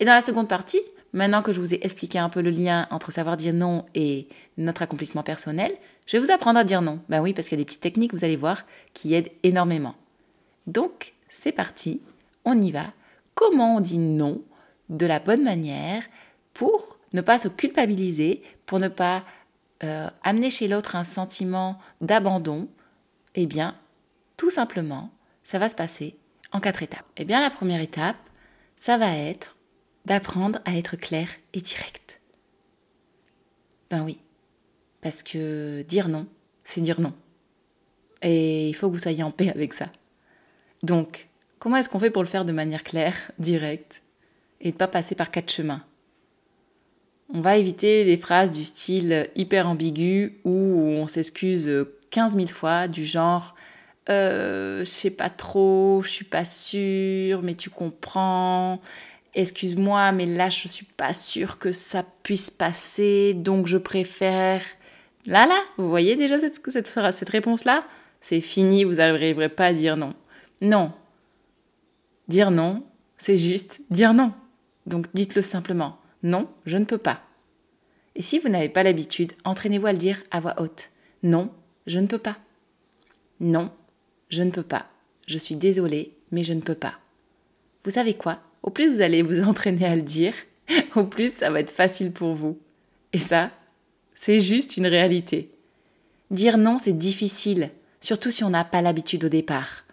Et 0.00 0.06
dans 0.06 0.14
la 0.14 0.22
seconde 0.22 0.48
partie, 0.48 0.80
maintenant 1.12 1.42
que 1.42 1.52
je 1.52 1.60
vous 1.60 1.74
ai 1.74 1.84
expliqué 1.84 2.18
un 2.18 2.30
peu 2.30 2.40
le 2.40 2.48
lien 2.48 2.86
entre 2.90 3.12
savoir 3.12 3.36
dire 3.36 3.52
non 3.52 3.84
et 3.94 4.26
notre 4.56 4.80
accomplissement 4.80 5.22
personnel, 5.22 5.70
je 6.06 6.16
vais 6.16 6.24
vous 6.24 6.32
apprendre 6.32 6.58
à 6.58 6.64
dire 6.64 6.80
non. 6.80 7.02
Ben 7.10 7.20
oui, 7.20 7.34
parce 7.34 7.50
qu'il 7.50 7.58
y 7.58 7.60
a 7.60 7.64
des 7.64 7.66
petites 7.66 7.82
techniques, 7.82 8.14
vous 8.14 8.24
allez 8.24 8.36
voir, 8.36 8.64
qui 8.94 9.12
aident 9.12 9.30
énormément. 9.42 9.96
Donc, 10.66 11.12
c'est 11.28 11.52
parti, 11.52 12.00
on 12.46 12.58
y 12.58 12.70
va. 12.70 12.86
Comment 13.34 13.76
on 13.76 13.80
dit 13.80 13.98
non 13.98 14.40
de 14.88 15.04
la 15.04 15.20
bonne 15.20 15.44
manière 15.44 16.04
pour 16.54 16.96
ne 17.12 17.20
pas 17.20 17.38
se 17.38 17.48
culpabiliser, 17.48 18.42
pour 18.66 18.78
ne 18.78 18.88
pas 18.88 19.24
euh, 19.84 20.08
amener 20.22 20.50
chez 20.50 20.68
l'autre 20.68 20.96
un 20.96 21.04
sentiment 21.04 21.78
d'abandon 22.00 22.68
Eh 23.34 23.46
bien, 23.46 23.74
tout 24.36 24.50
simplement, 24.50 25.10
ça 25.42 25.58
va 25.58 25.68
se 25.68 25.74
passer 25.74 26.16
en 26.52 26.60
quatre 26.60 26.82
étapes. 26.82 27.08
Eh 27.16 27.24
bien, 27.24 27.40
la 27.40 27.50
première 27.50 27.80
étape, 27.80 28.16
ça 28.76 28.98
va 28.98 29.16
être 29.16 29.56
d'apprendre 30.04 30.60
à 30.64 30.76
être 30.76 30.96
clair 30.96 31.28
et 31.52 31.60
direct. 31.60 32.20
Ben 33.90 34.02
oui, 34.04 34.20
parce 35.00 35.22
que 35.22 35.82
dire 35.82 36.08
non, 36.08 36.26
c'est 36.64 36.80
dire 36.80 37.00
non. 37.00 37.12
Et 38.22 38.68
il 38.68 38.74
faut 38.74 38.88
que 38.88 38.94
vous 38.94 39.00
soyez 39.00 39.22
en 39.22 39.30
paix 39.30 39.50
avec 39.50 39.72
ça. 39.72 39.90
Donc, 40.82 41.28
comment 41.58 41.76
est-ce 41.76 41.88
qu'on 41.88 41.98
fait 41.98 42.10
pour 42.10 42.22
le 42.22 42.28
faire 42.28 42.44
de 42.44 42.52
manière 42.52 42.82
claire, 42.82 43.32
directe 43.38 44.02
et 44.60 44.72
de 44.72 44.76
pas 44.76 44.88
passer 44.88 45.14
par 45.14 45.30
quatre 45.30 45.50
chemins? 45.50 45.84
On 47.34 47.40
va 47.40 47.56
éviter 47.56 48.04
les 48.04 48.16
phrases 48.16 48.50
du 48.50 48.64
style 48.64 49.28
hyper 49.34 49.66
ambigu 49.66 50.38
où 50.44 50.50
on 50.52 51.08
s'excuse 51.08 51.86
15 52.10 52.36
000 52.36 52.46
fois 52.48 52.88
du 52.88 53.06
genre 53.06 53.54
euh, 54.10 54.80
je 54.80 54.90
sais 54.90 55.10
pas 55.10 55.30
trop, 55.30 56.02
je 56.02 56.08
suis 56.08 56.24
pas 56.24 56.44
sûre, 56.44 57.42
mais 57.42 57.54
tu 57.54 57.70
comprends. 57.70 58.80
Excuse-moi, 59.34 60.12
mais 60.12 60.26
là 60.26 60.50
je 60.50 60.68
suis 60.68 60.84
pas 60.84 61.12
sûre 61.12 61.56
que 61.56 61.72
ça 61.72 62.04
puisse 62.22 62.50
passer, 62.50 63.34
donc 63.34 63.66
je 63.66 63.78
préfère. 63.78 64.60
Là, 65.26 65.46
là, 65.46 65.58
vous 65.78 65.88
voyez 65.88 66.16
déjà 66.16 66.38
cette, 66.40 66.60
cette, 66.68 66.88
cette 67.12 67.28
réponse-là? 67.28 67.84
C'est 68.20 68.40
fini, 68.40 68.84
vous 68.84 68.94
n'arriverez 68.94 69.48
pas 69.48 69.66
à 69.66 69.72
dire 69.72 69.96
non. 69.96 70.14
Non. 70.60 70.92
Dire 72.28 72.50
non, 72.50 72.84
c'est 73.16 73.38
juste 73.38 73.82
dire 73.90 74.12
non. 74.14 74.32
Donc 74.86 75.06
dites-le 75.14 75.42
simplement. 75.42 75.96
Non, 76.22 76.48
je 76.66 76.76
ne 76.76 76.84
peux 76.84 76.98
pas. 76.98 77.22
Et 78.14 78.22
si 78.22 78.38
vous 78.38 78.48
n'avez 78.48 78.68
pas 78.68 78.82
l'habitude, 78.82 79.32
entraînez-vous 79.44 79.86
à 79.86 79.92
le 79.92 79.98
dire 79.98 80.22
à 80.30 80.40
voix 80.40 80.60
haute. 80.60 80.90
Non, 81.22 81.52
je 81.86 81.98
ne 81.98 82.06
peux 82.06 82.18
pas. 82.18 82.36
Non, 83.40 83.70
je 84.28 84.42
ne 84.42 84.50
peux 84.50 84.62
pas. 84.62 84.86
Je 85.26 85.38
suis 85.38 85.56
désolée, 85.56 86.14
mais 86.30 86.42
je 86.42 86.52
ne 86.52 86.60
peux 86.60 86.74
pas. 86.74 86.98
Vous 87.84 87.90
savez 87.90 88.14
quoi? 88.14 88.40
Au 88.62 88.70
plus 88.70 88.88
vous 88.88 89.00
allez 89.00 89.22
vous 89.22 89.42
entraîner 89.48 89.86
à 89.86 89.96
le 89.96 90.02
dire, 90.02 90.34
au 90.94 91.04
plus 91.04 91.34
ça 91.34 91.50
va 91.50 91.60
être 91.60 91.70
facile 91.70 92.12
pour 92.12 92.34
vous. 92.34 92.58
Et 93.12 93.18
ça, 93.18 93.50
c'est 94.14 94.40
juste 94.40 94.76
une 94.76 94.86
réalité. 94.86 95.50
Dire 96.30 96.56
non, 96.56 96.78
c'est 96.78 96.96
difficile, 96.96 97.70
surtout 98.00 98.30
si 98.30 98.44
on 98.44 98.50
n'a 98.50 98.64
pas 98.64 98.80
l'habitude 98.80 99.24
au 99.24 99.28
départ. 99.28 99.84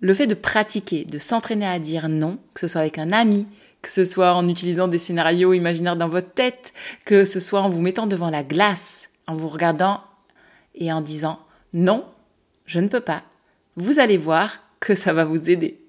Le 0.00 0.14
fait 0.14 0.26
de 0.26 0.34
pratiquer, 0.34 1.04
de 1.04 1.18
s'entraîner 1.18 1.66
à 1.66 1.78
dire 1.78 2.08
non, 2.08 2.38
que 2.54 2.60
ce 2.60 2.68
soit 2.68 2.80
avec 2.80 2.98
un 2.98 3.12
ami, 3.12 3.46
que 3.82 3.90
ce 3.90 4.04
soit 4.04 4.34
en 4.34 4.48
utilisant 4.48 4.88
des 4.88 4.98
scénarios 4.98 5.52
imaginaires 5.52 5.96
dans 5.96 6.08
votre 6.08 6.32
tête, 6.32 6.72
que 7.04 7.24
ce 7.24 7.40
soit 7.40 7.60
en 7.60 7.68
vous 7.68 7.82
mettant 7.82 8.06
devant 8.06 8.30
la 8.30 8.44
glace, 8.44 9.10
en 9.26 9.36
vous 9.36 9.48
regardant 9.48 10.02
et 10.74 10.92
en 10.92 11.00
disant 11.00 11.40
non, 11.72 12.06
je 12.64 12.80
ne 12.80 12.88
peux 12.88 13.00
pas, 13.00 13.24
vous 13.76 13.98
allez 13.98 14.16
voir 14.16 14.60
que 14.80 14.94
ça 14.94 15.12
va 15.12 15.24
vous 15.24 15.50
aider. 15.50 15.80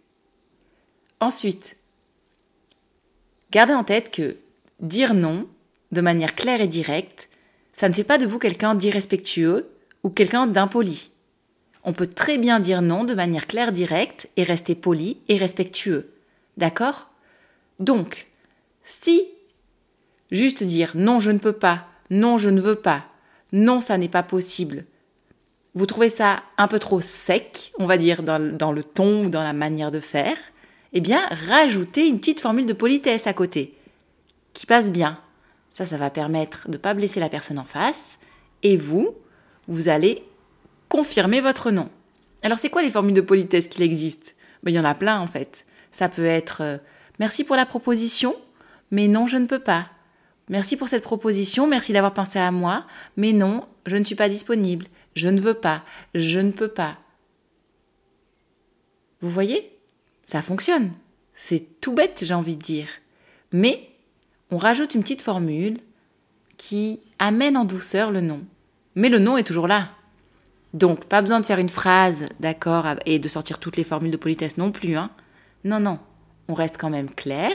Ensuite, 1.19 1.77
gardez 3.51 3.73
en 3.73 3.83
tête 3.83 4.12
que 4.12 4.38
dire 4.79 5.13
non 5.13 5.47
de 5.91 6.01
manière 6.01 6.35
claire 6.35 6.62
et 6.62 6.67
directe, 6.67 7.29
ça 7.71 7.88
ne 7.88 7.93
fait 7.93 8.03
pas 8.03 8.17
de 8.17 8.25
vous 8.25 8.39
quelqu'un 8.39 8.75
d'irrespectueux 8.75 9.69
ou 10.03 10.09
quelqu'un 10.09 10.47
d'impoli. 10.47 11.12
On 11.83 11.93
peut 11.93 12.07
très 12.07 12.38
bien 12.38 12.59
dire 12.59 12.81
non 12.81 13.03
de 13.03 13.13
manière 13.13 13.45
claire, 13.45 13.71
directe 13.71 14.29
et 14.38 14.43
rester 14.43 14.73
poli 14.73 15.17
et 15.27 15.38
respectueux. 15.38 16.12
D'accord? 16.57 17.09
Donc, 17.83 18.27
si 18.83 19.21
juste 20.31 20.63
dire 20.63 20.93
non, 20.95 21.19
je 21.19 21.31
ne 21.31 21.37
peux 21.37 21.51
pas, 21.51 21.85
non, 22.09 22.37
je 22.37 22.49
ne 22.49 22.61
veux 22.61 22.75
pas, 22.75 23.05
non, 23.51 23.81
ça 23.81 23.97
n'est 23.97 24.09
pas 24.09 24.23
possible, 24.23 24.85
vous 25.75 25.85
trouvez 25.85 26.09
ça 26.09 26.43
un 26.57 26.67
peu 26.67 26.79
trop 26.79 27.01
sec, 27.01 27.73
on 27.79 27.87
va 27.87 27.97
dire, 27.97 28.23
dans, 28.23 28.71
le 28.71 28.83
ton 28.83 29.25
ou 29.25 29.29
dans 29.29 29.43
la 29.43 29.53
manière 29.53 29.91
de 29.91 29.99
faire, 29.99 30.37
eh 30.93 31.01
bien, 31.01 31.21
rajoutez 31.47 32.07
une 32.07 32.19
petite 32.19 32.39
formule 32.39 32.67
de 32.67 32.73
politesse 32.73 33.27
à 33.27 33.33
côté, 33.33 33.73
qui 34.53 34.65
passe 34.65 34.91
bien. 34.91 35.19
Ça, 35.71 35.85
ça 35.85 35.97
va 35.97 36.11
permettre 36.11 36.67
de 36.67 36.73
ne 36.73 36.77
pas 36.77 36.93
blesser 36.93 37.19
la 37.19 37.29
personne 37.29 37.57
en 37.57 37.63
face, 37.63 38.19
et 38.61 38.77
vous, 38.77 39.15
vous 39.67 39.89
allez 39.89 40.23
confirmer 40.87 41.41
votre 41.41 41.71
nom. 41.71 41.89
Alors, 42.43 42.59
c'est 42.59 42.69
quoi 42.69 42.83
les 42.83 42.91
formules 42.91 43.15
de 43.15 43.21
politesse 43.21 43.67
qu'il 43.67 43.81
existe 43.81 44.35
ben, 44.61 44.71
Il 44.71 44.75
y 44.75 44.79
en 44.79 44.85
a 44.85 44.93
plein, 44.93 45.19
en 45.19 45.27
fait. 45.27 45.65
Ça 45.91 46.07
peut 46.07 46.25
être 46.25 46.61
euh, 46.61 46.77
Merci 47.20 47.43
pour 47.43 47.55
la 47.55 47.65
proposition, 47.65 48.36
mais 48.91 49.08
non, 49.08 49.27
je 49.27 49.38
ne 49.38 49.46
peux 49.46 49.60
pas. 49.60 49.89
Merci 50.50 50.75
pour 50.75 50.88
cette 50.88 51.03
proposition, 51.03 51.67
merci 51.67 51.93
d'avoir 51.93 52.13
pensé 52.13 52.39
à 52.39 52.51
moi, 52.51 52.86
mais 53.15 53.32
non, 53.32 53.65
je 53.86 53.98
ne 53.98 54.03
suis 54.03 54.15
pas 54.15 54.29
disponible. 54.29 54.88
Je 55.15 55.29
ne 55.29 55.39
veux 55.39 55.53
pas. 55.53 55.84
Je 56.15 56.39
ne 56.39 56.51
peux 56.51 56.67
pas. 56.67 56.98
Vous 59.22 59.29
voyez? 59.29 59.72
Ça 60.24 60.41
fonctionne. 60.41 60.91
C'est 61.34 61.79
tout 61.82 61.93
bête, 61.93 62.24
j'ai 62.25 62.34
envie 62.34 62.58
de 62.58 62.62
dire. 62.62 62.88
Mais 63.51 63.89
on 64.51 64.58
rajoute 64.58 64.96
une 64.96 65.01
petite 65.01 65.22
formule 65.22 65.77
qui 66.58 67.00
amène 67.20 67.58
en 67.58 67.65
douceur 67.65 68.12
le 68.12 68.22
nom. 68.22 68.46
Mais 68.96 69.10
le 69.10 69.20
nom 69.20 69.38
est 69.38 69.43
toujours 69.43 69.67
là. 69.67 69.89
Donc, 70.74 71.05
pas 71.05 71.22
besoin 71.22 71.39
de 71.39 71.46
faire 71.46 71.60
une 71.60 71.70
phrase, 71.70 72.25
d'accord, 72.39 72.88
et 73.05 73.20
de 73.20 73.27
sortir 73.27 73.60
toutes 73.60 73.77
les 73.77 73.84
formules 73.84 74.12
de 74.12 74.17
politesse 74.17 74.58
non 74.58 74.72
plus. 74.72 74.96
Hein. 74.96 75.12
Non, 75.63 75.79
non. 75.79 76.00
On 76.47 76.53
reste 76.53 76.77
quand 76.77 76.89
même 76.89 77.09
clair, 77.09 77.53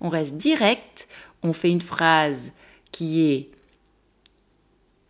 on 0.00 0.08
reste 0.08 0.36
direct, 0.36 1.08
on 1.42 1.52
fait 1.52 1.70
une 1.70 1.80
phrase 1.80 2.52
qui 2.92 3.22
est 3.22 3.50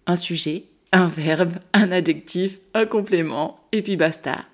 un 0.06 0.16
sujet, 0.16 0.64
un 0.92 1.06
verbe, 1.06 1.58
un 1.75 1.92
adjectif, 1.92 2.58
un 2.75 2.87
complément, 2.87 3.61
et 3.73 3.82
puis 3.82 3.97
basta. 3.97 4.44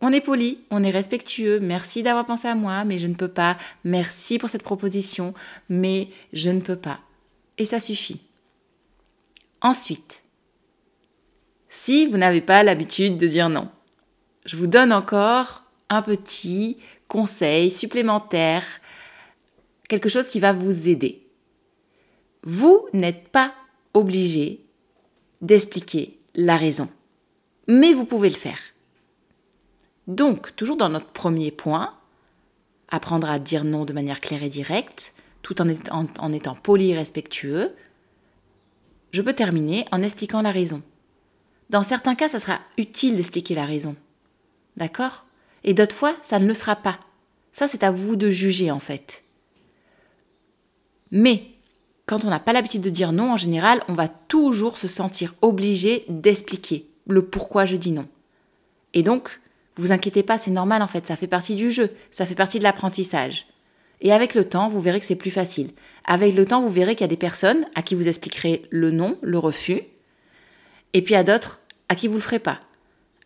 On 0.00 0.12
est 0.12 0.20
poli, 0.20 0.58
on 0.70 0.82
est 0.82 0.90
respectueux, 0.90 1.60
merci 1.60 2.02
d'avoir 2.02 2.26
pensé 2.26 2.48
à 2.48 2.54
moi, 2.54 2.84
mais 2.84 2.98
je 2.98 3.06
ne 3.06 3.14
peux 3.14 3.28
pas, 3.28 3.56
merci 3.84 4.38
pour 4.38 4.48
cette 4.48 4.62
proposition, 4.62 5.34
mais 5.68 6.08
je 6.32 6.50
ne 6.50 6.60
peux 6.60 6.76
pas. 6.76 7.00
Et 7.58 7.64
ça 7.64 7.80
suffit. 7.80 8.20
Ensuite, 9.60 10.22
si 11.68 12.06
vous 12.06 12.18
n'avez 12.18 12.40
pas 12.40 12.62
l'habitude 12.62 13.16
de 13.16 13.26
dire 13.26 13.48
non, 13.48 13.70
je 14.46 14.56
vous 14.56 14.66
donne 14.66 14.92
encore 14.92 15.63
petit 16.02 16.76
conseil 17.08 17.70
supplémentaire, 17.70 18.64
quelque 19.88 20.08
chose 20.08 20.28
qui 20.28 20.40
va 20.40 20.52
vous 20.52 20.88
aider. 20.88 21.26
Vous 22.42 22.86
n'êtes 22.92 23.28
pas 23.28 23.54
obligé 23.94 24.64
d'expliquer 25.40 26.18
la 26.34 26.56
raison. 26.56 26.88
Mais 27.68 27.94
vous 27.94 28.04
pouvez 28.04 28.28
le 28.28 28.34
faire. 28.34 28.58
Donc, 30.06 30.54
toujours 30.56 30.76
dans 30.76 30.90
notre 30.90 31.06
premier 31.06 31.50
point, 31.50 31.94
apprendre 32.88 33.30
à 33.30 33.38
dire 33.38 33.64
non 33.64 33.84
de 33.84 33.92
manière 33.92 34.20
claire 34.20 34.42
et 34.42 34.48
directe, 34.48 35.14
tout 35.42 35.60
en 35.62 35.68
étant, 35.68 36.06
en 36.18 36.32
étant 36.32 36.54
poli 36.54 36.90
et 36.90 36.96
respectueux, 36.96 37.74
je 39.12 39.22
peux 39.22 39.32
terminer 39.32 39.86
en 39.92 40.02
expliquant 40.02 40.42
la 40.42 40.50
raison. 40.50 40.82
Dans 41.70 41.82
certains 41.82 42.14
cas, 42.14 42.28
ça 42.28 42.40
sera 42.40 42.60
utile 42.76 43.16
d'expliquer 43.16 43.54
la 43.54 43.64
raison. 43.64 43.96
D'accord? 44.76 45.24
Et 45.64 45.74
d'autres 45.74 45.96
fois, 45.96 46.14
ça 46.22 46.38
ne 46.38 46.46
le 46.46 46.54
sera 46.54 46.76
pas. 46.76 46.98
Ça, 47.52 47.66
c'est 47.66 47.82
à 47.82 47.90
vous 47.90 48.16
de 48.16 48.30
juger 48.30 48.70
en 48.70 48.80
fait. 48.80 49.24
Mais 51.10 51.46
quand 52.06 52.24
on 52.24 52.30
n'a 52.30 52.40
pas 52.40 52.52
l'habitude 52.52 52.82
de 52.82 52.90
dire 52.90 53.12
non, 53.12 53.32
en 53.32 53.36
général, 53.36 53.82
on 53.88 53.94
va 53.94 54.08
toujours 54.08 54.76
se 54.76 54.88
sentir 54.88 55.34
obligé 55.40 56.04
d'expliquer 56.08 56.86
le 57.06 57.24
pourquoi 57.24 57.64
je 57.64 57.76
dis 57.76 57.92
non. 57.92 58.06
Et 58.92 59.02
donc, 59.02 59.40
vous 59.76 59.92
inquiétez 59.92 60.22
pas, 60.22 60.38
c'est 60.38 60.50
normal 60.50 60.82
en 60.82 60.86
fait, 60.86 61.06
ça 61.06 61.16
fait 61.16 61.26
partie 61.26 61.56
du 61.56 61.70
jeu, 61.70 61.90
ça 62.10 62.26
fait 62.26 62.34
partie 62.34 62.58
de 62.58 62.62
l'apprentissage. 62.62 63.46
Et 64.00 64.12
avec 64.12 64.34
le 64.34 64.44
temps, 64.44 64.68
vous 64.68 64.80
verrez 64.80 65.00
que 65.00 65.06
c'est 65.06 65.16
plus 65.16 65.30
facile. 65.30 65.70
Avec 66.04 66.34
le 66.34 66.44
temps, 66.44 66.60
vous 66.60 66.68
verrez 66.68 66.94
qu'il 66.94 67.04
y 67.04 67.04
a 67.04 67.08
des 67.08 67.16
personnes 67.16 67.66
à 67.74 67.82
qui 67.82 67.94
vous 67.94 68.08
expliquerez 68.08 68.66
le 68.70 68.90
non, 68.90 69.18
le 69.22 69.38
refus, 69.38 69.80
et 70.92 71.02
puis 71.02 71.14
à 71.14 71.24
d'autres 71.24 71.60
à 71.88 71.94
qui 71.94 72.08
vous 72.08 72.14
le 72.14 72.20
ferez 72.20 72.38
pas. 72.38 72.60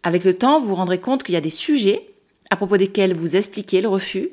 Avec 0.03 0.25
le 0.25 0.35
temps, 0.35 0.61
vous 0.61 0.69
vous 0.69 0.75
rendrez 0.75 1.01
compte 1.01 1.23
qu'il 1.23 1.35
y 1.35 1.39
a 1.39 1.43
des 1.43 1.51
sujets 1.51 2.08
à 2.51 2.57
propos 2.57 2.77
desquels 2.77 3.15
vous 3.15 3.37
expliquez 3.37 3.81
le 3.81 3.89
refus, 3.89 4.31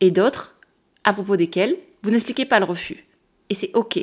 et 0.00 0.10
d'autres 0.10 0.56
à 1.04 1.12
propos 1.12 1.36
desquels 1.36 1.76
vous 2.02 2.10
n'expliquez 2.10 2.44
pas 2.44 2.60
le 2.60 2.64
refus. 2.64 3.04
Et 3.48 3.54
c'est 3.54 3.70
OK. 3.74 3.98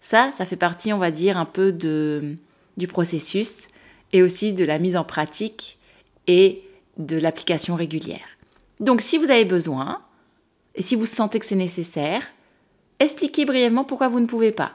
Ça, 0.00 0.30
ça 0.32 0.44
fait 0.44 0.56
partie, 0.56 0.92
on 0.92 0.98
va 0.98 1.10
dire, 1.10 1.38
un 1.38 1.46
peu 1.46 1.72
de, 1.72 2.36
du 2.76 2.86
processus 2.86 3.68
et 4.12 4.22
aussi 4.22 4.52
de 4.52 4.64
la 4.64 4.78
mise 4.78 4.96
en 4.96 5.04
pratique 5.04 5.78
et 6.26 6.62
de 6.98 7.16
l'application 7.16 7.74
régulière. 7.74 8.20
Donc 8.80 9.00
si 9.00 9.18
vous 9.18 9.30
avez 9.30 9.44
besoin, 9.44 10.02
et 10.74 10.82
si 10.82 10.94
vous 10.94 11.06
sentez 11.06 11.38
que 11.38 11.46
c'est 11.46 11.54
nécessaire, 11.54 12.22
expliquez 13.00 13.44
brièvement 13.44 13.84
pourquoi 13.84 14.08
vous 14.08 14.20
ne 14.20 14.26
pouvez 14.26 14.52
pas. 14.52 14.72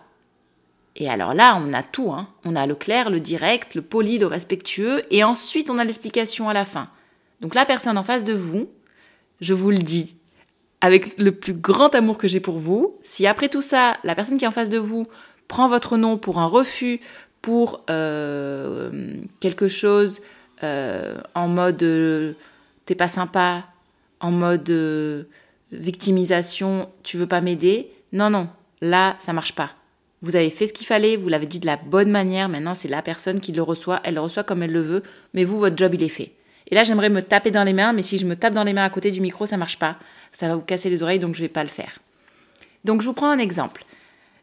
Et 0.96 1.10
alors 1.10 1.34
là, 1.34 1.62
on 1.64 1.74
a 1.74 1.84
tout. 1.84 2.12
Hein. 2.12 2.28
On 2.44 2.56
a 2.56 2.66
le 2.66 2.76
clair, 2.76 3.10
le 3.10 3.20
direct, 3.20 3.76
le 3.76 3.82
poli, 3.82 4.18
le 4.18 4.26
respectueux, 4.26 5.04
et 5.12 5.24
ensuite 5.24 5.70
on 5.70 5.78
a 5.78 5.84
l'explication 5.84 6.50
à 6.50 6.54
la 6.54 6.66
fin. 6.66 6.90
Donc 7.42 7.56
la 7.56 7.66
personne 7.66 7.98
en 7.98 8.04
face 8.04 8.24
de 8.24 8.34
vous, 8.34 8.70
je 9.42 9.54
vous 9.54 9.72
le 9.72 9.78
dis, 9.78 10.18
avec 10.82 11.18
le 11.18 11.32
plus 11.32 11.54
grand 11.54 11.94
amour 11.96 12.18
que 12.18 12.28
j'ai 12.28 12.40
pour 12.40 12.60
vous, 12.60 12.98
si 13.02 13.28
après 13.28 13.50
tout 13.50 13.62
ça, 13.62 13.98
la 14.04 14.16
personne 14.16 14.38
qui 14.38 14.46
est 14.46 14.48
en 14.48 14.52
face 14.52 14.70
de 14.70 14.78
vous 14.78 15.08
prend 15.48 15.68
votre 15.68 15.98
nom 15.98 16.18
pour 16.18 16.40
un 16.40 16.46
refus, 16.46 17.00
pour 17.42 17.84
euh, 17.90 19.16
quelque 19.40 19.68
chose 19.68 20.22
euh, 20.64 21.16
en 21.36 21.48
mode 21.48 21.82
euh, 21.84 22.34
t'es 22.86 22.96
pas 22.96 23.08
sympa, 23.08 23.66
en 24.20 24.32
mode 24.32 25.28
victimisation, 25.72 26.90
tu 27.04 27.18
veux 27.18 27.28
pas 27.28 27.42
m'aider, 27.42 27.92
non, 28.12 28.30
non, 28.30 28.50
là, 28.82 29.16
ça 29.20 29.34
marche 29.34 29.54
pas. 29.54 29.72
Vous 30.22 30.36
avez 30.36 30.50
fait 30.50 30.68
ce 30.68 30.74
qu'il 30.74 30.88
fallait, 30.88 31.16
vous 31.16 31.30
l'avez 31.30 31.46
dit 31.46 31.60
de 31.60 31.66
la 31.66 31.78
bonne 31.78 32.12
manière, 32.12 32.50
maintenant 32.50 32.76
c'est 32.76 32.90
la 32.90 33.02
personne 33.02 33.40
qui 33.40 33.54
le 33.54 33.62
reçoit, 33.62 34.02
elle 34.04 34.16
le 34.16 34.22
reçoit 34.22 34.44
comme 34.44 34.64
elle 34.64 34.74
le 34.74 34.82
veut, 34.82 35.04
mais 35.34 35.46
vous, 35.46 35.60
votre 35.60 35.78
job, 35.78 35.94
il 35.94 36.04
est 36.04 36.10
fait. 36.10 36.34
Et 36.72 36.76
là, 36.76 36.84
j'aimerais 36.84 37.10
me 37.10 37.22
taper 37.22 37.52
dans 37.52 37.64
les 37.64 37.74
mains, 37.74 37.94
mais 37.94 38.02
si 38.02 38.18
je 38.18 38.26
me 38.26 38.36
tape 38.36 38.54
dans 38.54 38.64
les 38.64 38.74
mains 38.74 38.86
à 38.86 38.90
côté 38.90 39.12
du 39.12 39.22
micro, 39.22 39.46
ça 39.46 39.58
marche 39.58 39.80
pas. 39.80 39.98
Ça 40.32 40.48
va 40.48 40.56
vous 40.56 40.62
casser 40.62 40.90
les 40.90 41.02
oreilles, 41.02 41.20
donc 41.20 41.36
je 41.36 41.42
vais 41.42 41.50
pas 41.50 41.64
le 41.64 41.70
faire. 41.70 42.00
Donc, 42.86 43.02
je 43.02 43.08
vous 43.08 43.14
prends 43.14 43.30
un 43.30 43.40
exemple. 43.40 43.84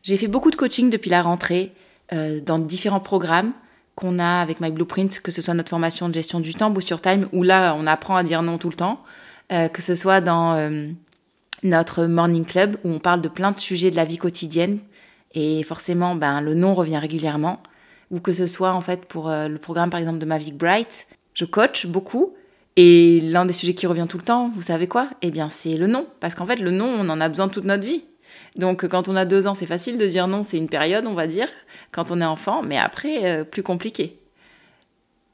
J'ai 0.03 0.17
fait 0.17 0.27
beaucoup 0.27 0.51
de 0.51 0.57
coaching 0.57 0.91
depuis 0.91 1.11
la 1.11 1.23
rentrée 1.23 1.73
euh, 2.13 2.41
dans 2.41 2.59
différents 2.59 3.01
programmes 3.01 3.53
qu'on 3.95 4.19
a 4.19 4.41
avec 4.41 4.61
My 4.61 4.71
Blueprint, 4.71 5.21
que 5.21 5.31
ce 5.31 5.41
soit 5.41 5.55
notre 5.55 5.71
formation 5.71 6.09
de 6.09 6.15
gestion 6.15 6.41
du 6.41 6.55
temps, 6.55 6.71
Boost 6.71 6.91
Your 6.91 7.01
Time, 7.01 7.29
où 7.33 7.43
là, 7.43 7.75
on 7.79 7.87
apprend 7.87 8.17
à 8.17 8.23
dire 8.23 8.43
non 8.43 8.59
tout 8.59 8.69
le 8.69 8.77
temps, 8.77 9.03
euh, 9.53 9.69
que 9.69 9.81
ce 9.81 9.95
soit 9.95 10.21
dans 10.21 10.55
euh, 10.55 10.91
notre 11.63 12.05
Morning 12.05 12.45
Club, 12.45 12.77
où 12.85 12.91
on 12.91 12.99
parle 12.99 13.23
de 13.23 13.29
plein 13.29 13.53
de 13.53 13.59
sujets 13.59 13.91
de 13.91 13.97
la 13.97 14.05
vie 14.05 14.19
quotidienne, 14.19 14.81
et 15.33 15.63
forcément, 15.63 16.15
ben, 16.15 16.41
le 16.41 16.55
non 16.55 16.75
revient 16.75 16.99
régulièrement, 16.99 17.63
ou 18.11 18.21
que 18.21 18.33
ce 18.33 18.47
soit 18.47 18.73
en 18.73 18.81
fait 18.81 19.07
pour 19.07 19.29
le 19.29 19.57
programme 19.57 19.91
par 19.91 19.99
exemple 19.99 20.19
de 20.19 20.27
Mavic 20.27 20.57
Bright, 20.57 21.09
je 21.37 21.45
coach 21.45 21.87
beaucoup, 21.87 22.35
et 22.75 23.21
l'un 23.21 23.47
des 23.47 23.53
sujets 23.53 23.75
qui 23.75 23.87
revient 23.87 24.07
tout 24.09 24.19
le 24.19 24.25
temps, 24.25 24.49
vous 24.49 24.63
savez 24.63 24.89
quoi? 24.89 25.09
Eh 25.23 25.31
bien, 25.31 25.49
c'est 25.49 25.77
le 25.77 25.87
non, 25.87 26.07
parce 26.19 26.35
qu'en 26.35 26.47
fait, 26.47 26.57
le 26.57 26.71
non, 26.71 26.87
on 26.87 27.09
en 27.09 27.21
a 27.21 27.29
besoin 27.29 27.49
toute 27.49 27.65
notre 27.65 27.87
vie. 27.87 28.05
Donc 28.57 28.87
quand 28.87 29.09
on 29.09 29.17
a 29.17 29.25
deux 29.25 29.47
ans, 29.47 29.55
c'est 29.55 29.67
facile 29.67 29.99
de 29.99 30.07
dire 30.07 30.29
non, 30.29 30.43
c'est 30.43 30.57
une 30.57 30.69
période, 30.69 31.07
on 31.07 31.15
va 31.15 31.27
dire, 31.27 31.49
quand 31.93 32.11
on 32.11 32.21
est 32.21 32.27
enfant, 32.27 32.63
mais 32.63 32.77
après, 32.77 33.25
euh, 33.25 33.45
plus 33.45 33.63
compliqué. 33.63 34.19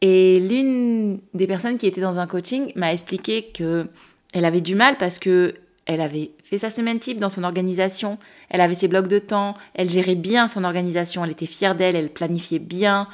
Et 0.00 0.40
l'une 0.40 1.20
des 1.32 1.46
personnes 1.46 1.78
qui 1.78 1.86
était 1.86 2.00
dans 2.00 2.18
un 2.18 2.26
coaching 2.26 2.72
m'a 2.74 2.92
expliqué 2.92 3.50
que 3.54 3.86
elle 4.34 4.44
avait 4.44 4.60
du 4.60 4.74
mal 4.74 4.96
parce 4.98 5.18
que 5.18 5.54
elle 5.86 6.00
avait 6.00 6.32
fait 6.42 6.58
sa 6.58 6.70
semaine 6.70 6.98
type 6.98 7.18
dans 7.18 7.28
son 7.28 7.44
organisation, 7.44 8.18
elle 8.50 8.60
avait 8.60 8.74
ses 8.74 8.88
blocs 8.88 9.08
de 9.08 9.18
temps, 9.18 9.54
elle 9.74 9.90
gérait 9.90 10.14
bien 10.14 10.48
son 10.48 10.64
organisation, 10.64 11.24
elle 11.24 11.30
était 11.30 11.46
fière 11.46 11.74
d'elle, 11.74 11.96
elle 11.96 12.08
planifiait 12.08 12.60
bien, 12.60 13.08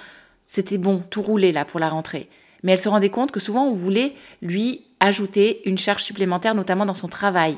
c'était 0.47 0.78
bon, 0.78 1.02
tout 1.11 1.23
roulait 1.23 1.52
là 1.52 1.64
pour 1.64 1.80
la 1.80 1.88
rentrée. 1.88 2.28
Mais 2.62 2.72
elle 2.72 2.78
se 2.78 2.88
rendait 2.88 3.10
compte 3.10 3.30
que 3.30 3.40
souvent 3.40 3.66
on 3.66 3.72
voulait 3.72 4.14
lui 4.42 4.84
ajouter 5.00 5.62
une 5.68 5.78
charge 5.78 6.02
supplémentaire, 6.02 6.54
notamment 6.54 6.86
dans 6.86 6.94
son 6.94 7.08
travail 7.08 7.56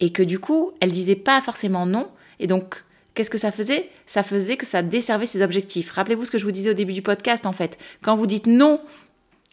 et 0.00 0.10
que 0.10 0.22
du 0.22 0.38
coup, 0.38 0.72
elle 0.80 0.90
disait 0.90 1.16
pas 1.16 1.40
forcément 1.40 1.86
non. 1.86 2.08
Et 2.40 2.46
donc, 2.46 2.84
qu'est-ce 3.14 3.30
que 3.30 3.38
ça 3.38 3.52
faisait? 3.52 3.88
Ça 4.06 4.22
faisait 4.22 4.56
que 4.56 4.66
ça 4.66 4.82
desservait 4.82 5.26
ses 5.26 5.42
objectifs. 5.42 5.90
Rappelez-vous 5.90 6.24
ce 6.24 6.30
que 6.30 6.38
je 6.38 6.44
vous 6.44 6.50
disais 6.50 6.70
au 6.70 6.74
début 6.74 6.94
du 6.94 7.02
podcast, 7.02 7.46
en 7.46 7.52
fait. 7.52 7.78
Quand 8.02 8.14
vous 8.14 8.26
dites 8.26 8.46
non 8.46 8.80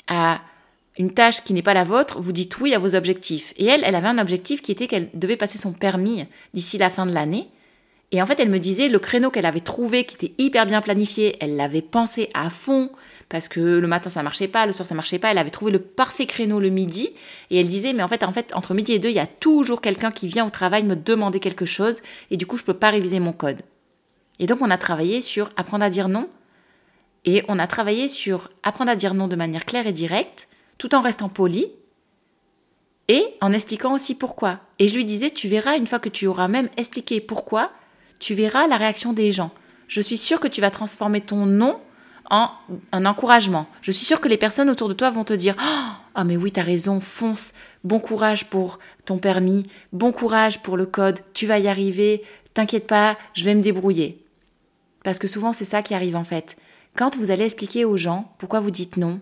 à 0.07 0.41
une 0.97 1.13
tâche 1.13 1.43
qui 1.43 1.53
n'est 1.53 1.61
pas 1.61 1.73
la 1.73 1.83
vôtre, 1.83 2.19
vous 2.19 2.31
dites 2.31 2.59
oui 2.59 2.73
à 2.73 2.79
vos 2.79 2.95
objectifs. 2.95 3.53
Et 3.57 3.65
elle, 3.65 3.83
elle 3.83 3.95
avait 3.95 4.07
un 4.07 4.17
objectif 4.17 4.61
qui 4.61 4.71
était 4.71 4.87
qu'elle 4.87 5.09
devait 5.13 5.37
passer 5.37 5.57
son 5.57 5.73
permis 5.73 6.25
d'ici 6.53 6.77
la 6.77 6.89
fin 6.89 7.05
de 7.05 7.13
l'année. 7.13 7.49
Et 8.13 8.21
en 8.21 8.25
fait, 8.25 8.39
elle 8.39 8.49
me 8.49 8.57
disait 8.57 8.87
le 8.87 8.99
créneau 8.99 9.29
qu'elle 9.29 9.45
avait 9.45 9.59
trouvé, 9.59 10.05
qui 10.05 10.15
était 10.15 10.33
hyper 10.41 10.65
bien 10.65 10.79
planifié, 10.79 11.35
elle 11.41 11.57
l'avait 11.57 11.81
pensé 11.81 12.29
à 12.33 12.49
fond, 12.49 12.89
parce 13.29 13.47
que 13.47 13.59
le 13.59 13.87
matin 13.87 14.09
ça 14.09 14.23
marchait 14.23 14.47
pas, 14.47 14.65
le 14.65 14.71
soir 14.71 14.87
ça 14.87 14.95
marchait 14.95 15.19
pas. 15.19 15.31
Elle 15.31 15.37
avait 15.37 15.49
trouvé 15.49 15.71
le 15.71 15.79
parfait 15.79 16.25
créneau 16.25 16.59
le 16.59 16.69
midi 16.69 17.09
et 17.49 17.59
elle 17.59 17.67
disait 17.67 17.93
mais 17.93 18.03
en 18.03 18.07
fait 18.07 18.23
en 18.23 18.31
fait 18.31 18.53
entre 18.55 18.73
midi 18.73 18.93
et 18.93 18.99
deux 18.99 19.09
il 19.09 19.15
y 19.15 19.19
a 19.19 19.27
toujours 19.27 19.81
quelqu'un 19.81 20.11
qui 20.11 20.27
vient 20.27 20.45
au 20.45 20.49
travail 20.49 20.83
me 20.83 20.95
demander 20.95 21.39
quelque 21.39 21.65
chose 21.65 22.01
et 22.31 22.37
du 22.37 22.45
coup 22.45 22.57
je 22.57 22.63
peux 22.63 22.73
pas 22.73 22.89
réviser 22.89 23.19
mon 23.19 23.33
code. 23.33 23.61
Et 24.39 24.47
donc 24.47 24.61
on 24.61 24.69
a 24.69 24.77
travaillé 24.77 25.21
sur 25.21 25.49
apprendre 25.57 25.83
à 25.83 25.89
dire 25.89 26.07
non 26.07 26.29
et 27.25 27.43
on 27.47 27.59
a 27.59 27.67
travaillé 27.67 28.07
sur 28.07 28.49
apprendre 28.63 28.91
à 28.91 28.95
dire 28.95 29.13
non 29.13 29.27
de 29.27 29.35
manière 29.35 29.65
claire 29.65 29.87
et 29.87 29.93
directe 29.93 30.47
tout 30.77 30.95
en 30.95 31.01
restant 31.01 31.27
poli 31.27 31.67
et 33.09 33.25
en 33.41 33.51
expliquant 33.51 33.93
aussi 33.93 34.15
pourquoi. 34.15 34.59
Et 34.79 34.87
je 34.87 34.95
lui 34.95 35.05
disais 35.05 35.29
tu 35.29 35.47
verras 35.47 35.77
une 35.77 35.87
fois 35.87 35.99
que 35.99 36.09
tu 36.09 36.27
auras 36.27 36.47
même 36.47 36.69
expliqué 36.77 37.19
pourquoi, 37.19 37.71
tu 38.19 38.33
verras 38.35 38.67
la 38.67 38.77
réaction 38.77 39.11
des 39.11 39.31
gens. 39.31 39.51
Je 39.87 40.01
suis 40.01 40.17
sûre 40.17 40.39
que 40.39 40.47
tu 40.47 40.61
vas 40.61 40.71
transformer 40.71 41.21
ton 41.21 41.45
non 41.45 41.79
en 42.29 42.49
un 42.91 43.05
encouragement. 43.05 43.67
Je 43.81 43.91
suis 43.91 44.05
sûre 44.05 44.21
que 44.21 44.27
les 44.27 44.37
personnes 44.37 44.69
autour 44.69 44.89
de 44.89 44.93
toi 44.93 45.09
vont 45.09 45.23
te 45.23 45.33
dire 45.33 45.55
Ah, 46.15 46.23
mais 46.23 46.37
oui, 46.37 46.51
t'as 46.51 46.63
raison, 46.63 46.99
fonce, 46.99 47.53
bon 47.83 47.99
courage 47.99 48.49
pour 48.49 48.79
ton 49.05 49.17
permis, 49.17 49.65
bon 49.93 50.11
courage 50.11 50.61
pour 50.61 50.77
le 50.77 50.85
code, 50.85 51.19
tu 51.33 51.45
vas 51.45 51.59
y 51.59 51.67
arriver, 51.67 52.23
t'inquiète 52.53 52.87
pas, 52.87 53.17
je 53.33 53.45
vais 53.45 53.55
me 53.55 53.61
débrouiller. 53.61 54.23
Parce 55.03 55.19
que 55.19 55.27
souvent, 55.27 55.53
c'est 55.53 55.65
ça 55.65 55.83
qui 55.83 55.93
arrive 55.93 56.15
en 56.15 56.23
fait. 56.23 56.57
Quand 56.95 57.15
vous 57.15 57.31
allez 57.31 57.45
expliquer 57.45 57.85
aux 57.85 57.97
gens 57.97 58.33
pourquoi 58.39 58.59
vous 58.59 58.71
dites 58.71 58.97
non, 58.97 59.21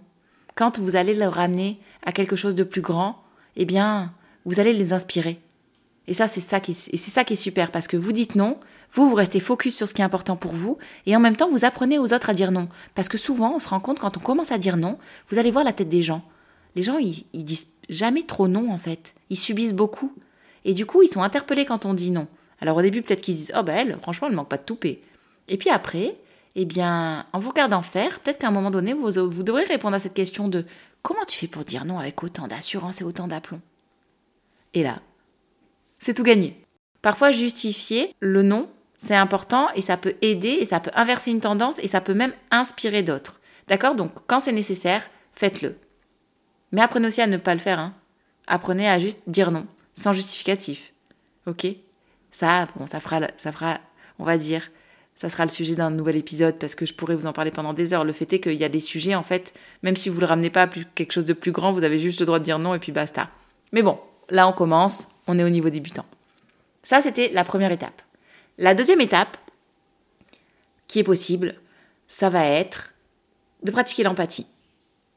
quand 0.56 0.80
vous 0.80 0.96
allez 0.96 1.14
leur 1.14 1.34
ramener 1.34 1.80
à 2.06 2.12
quelque 2.12 2.38
chose 2.38 2.56
de 2.56 2.64
plus 2.64 2.82
grand, 2.82 3.22
eh 3.58 3.66
bien, 3.66 4.14
vous 4.46 4.60
allez 4.60 4.74
les 4.74 4.94
inspirer. 4.94 5.40
Et 6.08 6.14
ça, 6.14 6.28
c'est 6.28 6.42
ça 6.42 6.60
c'est 6.64 6.98
ça 6.98 7.24
qui 7.24 7.34
est 7.34 7.36
super 7.36 7.72
parce 7.72 7.88
que 7.88 7.98
vous 7.98 8.12
dites 8.12 8.36
non, 8.36 8.58
vous, 8.92 9.10
vous 9.10 9.16
restez 9.16 9.40
focus 9.40 9.76
sur 9.76 9.88
ce 9.88 9.94
qui 9.94 10.02
est 10.02 10.06
important 10.06 10.36
pour 10.36 10.54
vous 10.54 10.78
et 11.06 11.16
en 11.16 11.20
même 11.20 11.36
temps, 11.36 11.50
vous 11.50 11.66
apprenez 11.66 12.00
aux 12.00 12.14
autres 12.14 12.30
à 12.30 12.34
dire 12.34 12.52
non. 12.52 12.68
Parce 12.94 13.10
que 13.10 13.18
souvent, 13.18 13.56
on 13.56 13.60
se 13.60 13.68
rend 13.68 13.80
compte 13.80 14.00
quand 14.00 14.18
on 14.18 14.20
commence 14.20 14.52
à 14.52 14.58
dire 14.58 14.78
non, 14.78 14.98
vous 15.30 15.40
allez 15.40 15.52
voir 15.52 15.64
la 15.64 15.74
tête 15.74 15.90
des 15.90 16.04
gens. 16.04 16.24
Les 16.76 16.84
gens, 16.84 16.98
ils, 16.98 17.26
disent 17.34 17.70
jamais 17.90 18.24
trop 18.24 18.48
non 18.48 18.72
en 18.72 18.78
fait. 18.78 19.16
Ils 19.30 19.38
subissent 19.38 19.74
beaucoup. 19.74 20.14
Et 20.64 20.74
du 20.74 20.86
coup, 20.86 21.04
ils 21.04 21.10
sont 21.10 21.22
interpellés 21.22 21.66
quand 21.66 21.86
on 21.86 21.94
dit 21.94 22.12
non. 22.12 22.28
Alors 22.60 22.78
au 22.78 22.82
début, 22.82 23.02
peut-être 23.02 23.22
qu'ils 23.22 23.36
disent 23.36 23.54
Oh 23.58 23.64
ben 23.64 23.76
elle, 23.76 23.98
franchement, 24.00 24.28
elle 24.30 24.36
manque 24.36 24.50
pas 24.50 24.58
de 24.58 24.64
toupet. 24.64 25.02
Et 25.48 25.58
puis 25.58 25.70
après, 25.70 26.16
eh 26.56 26.66
bien, 26.66 27.26
en 27.34 27.40
vous 27.40 27.50
regardant 27.50 27.82
faire, 27.82 28.20
peut-être 28.20 28.40
qu'à 28.40 28.48
un 28.48 28.52
moment 28.52 28.72
donné, 28.72 28.94
vous, 28.94 29.12
vous 29.30 29.44
devrez 29.44 29.64
répondre 29.64 29.96
à 29.96 30.00
cette 30.00 30.14
question 30.14 30.48
de 30.48 30.66
Comment 31.06 31.26
tu 31.28 31.38
fais 31.38 31.48
pour 31.48 31.64
dire 31.64 31.86
non 31.86 32.00
avec 32.00 32.24
autant 32.24 32.48
d'assurance 32.48 33.00
et 33.00 33.04
autant 33.04 33.28
d'aplomb? 33.28 33.62
Et 34.74 34.82
là, 34.82 35.02
c'est 36.00 36.16
tout 36.16 36.24
gagné. 36.24 36.65
Parfois, 37.06 37.32
justifier 37.32 38.16
le 38.20 38.42
non, 38.42 38.68
c'est 38.98 39.14
important 39.14 39.68
et 39.76 39.82
ça 39.82 39.96
peut 39.96 40.16
aider 40.24 40.58
et 40.60 40.66
ça 40.66 40.80
peut 40.80 40.90
inverser 40.96 41.30
une 41.30 41.40
tendance 41.40 41.78
et 41.78 41.86
ça 41.86 42.02
peut 42.02 42.16
même 42.16 42.34
inspirer 42.50 43.04
d'autres. 43.04 43.40
D'accord? 43.68 43.94
Donc, 43.94 44.12
quand 44.26 44.40
c'est 44.40 44.52
nécessaire, 44.52 45.04
faites-le. 45.32 45.76
Mais 46.72 46.82
apprenez 46.82 47.10
aussi 47.10 47.22
à 47.22 47.28
ne 47.28 47.38
pas 47.38 47.54
le 47.54 47.60
faire. 47.60 47.80
Hein. 47.80 47.94
Apprenez 48.48 48.90
à 48.90 48.98
juste 48.98 49.22
dire 49.28 49.52
non, 49.52 49.68
sans 49.94 50.14
justificatif. 50.14 50.94
Ok? 51.46 51.68
Ça, 52.32 52.68
bon, 52.76 52.88
ça 52.88 53.00
fera, 53.00 53.20
ça 53.38 53.52
fera, 53.52 53.78
on 54.18 54.24
va 54.24 54.40
dire, 54.40 54.72
ça 55.14 55.30
sera 55.30 55.46
le 55.46 55.52
sujet 55.52 55.76
d'un 55.76 55.92
nouvel 55.92 56.16
épisode 56.16 56.58
parce 56.58 56.74
que 56.74 56.88
je 56.88 56.96
pourrais 56.96 57.16
vous 57.16 57.28
en 57.28 57.34
parler 57.34 57.52
pendant 57.52 57.74
des 57.74 57.94
heures. 57.94 58.04
Le 58.04 58.14
fait 58.14 58.34
est 58.34 58.40
qu'il 58.40 58.54
y 58.54 58.64
a 58.64 58.70
des 58.70 58.80
sujets, 58.80 59.14
en 59.14 59.22
fait, 59.22 59.54
même 59.84 59.96
si 59.96 60.10
vous 60.10 60.16
ne 60.16 60.22
le 60.22 60.28
ramenez 60.28 60.50
pas 60.50 60.64
à 60.64 60.68
quelque 60.68 61.12
chose 61.12 61.26
de 61.26 61.34
plus 61.34 61.52
grand, 61.52 61.72
vous 61.72 61.84
avez 61.84 62.00
juste 62.00 62.22
le 62.22 62.26
droit 62.26 62.40
de 62.40 62.46
dire 62.46 62.58
non 62.58 62.74
et 62.74 62.80
puis 62.80 62.92
basta. 62.92 63.30
Mais 63.74 63.84
bon, 63.84 64.00
là 64.32 64.48
on 64.48 64.54
commence, 64.54 65.10
on 65.28 65.38
est 65.38 65.44
au 65.44 65.50
niveau 65.50 65.70
débutant. 65.70 66.06
Ça, 66.86 67.02
c'était 67.02 67.30
la 67.34 67.44
première 67.44 67.72
étape. 67.72 68.04
La 68.60 68.76
deuxième 68.76 69.02
étape, 69.02 69.38
qui 70.88 71.00
est 71.00 71.04
possible, 71.04 71.56
ça 72.06 72.30
va 72.30 72.46
être 72.46 72.94
de 73.64 73.72
pratiquer 73.72 74.04
l'empathie. 74.04 74.46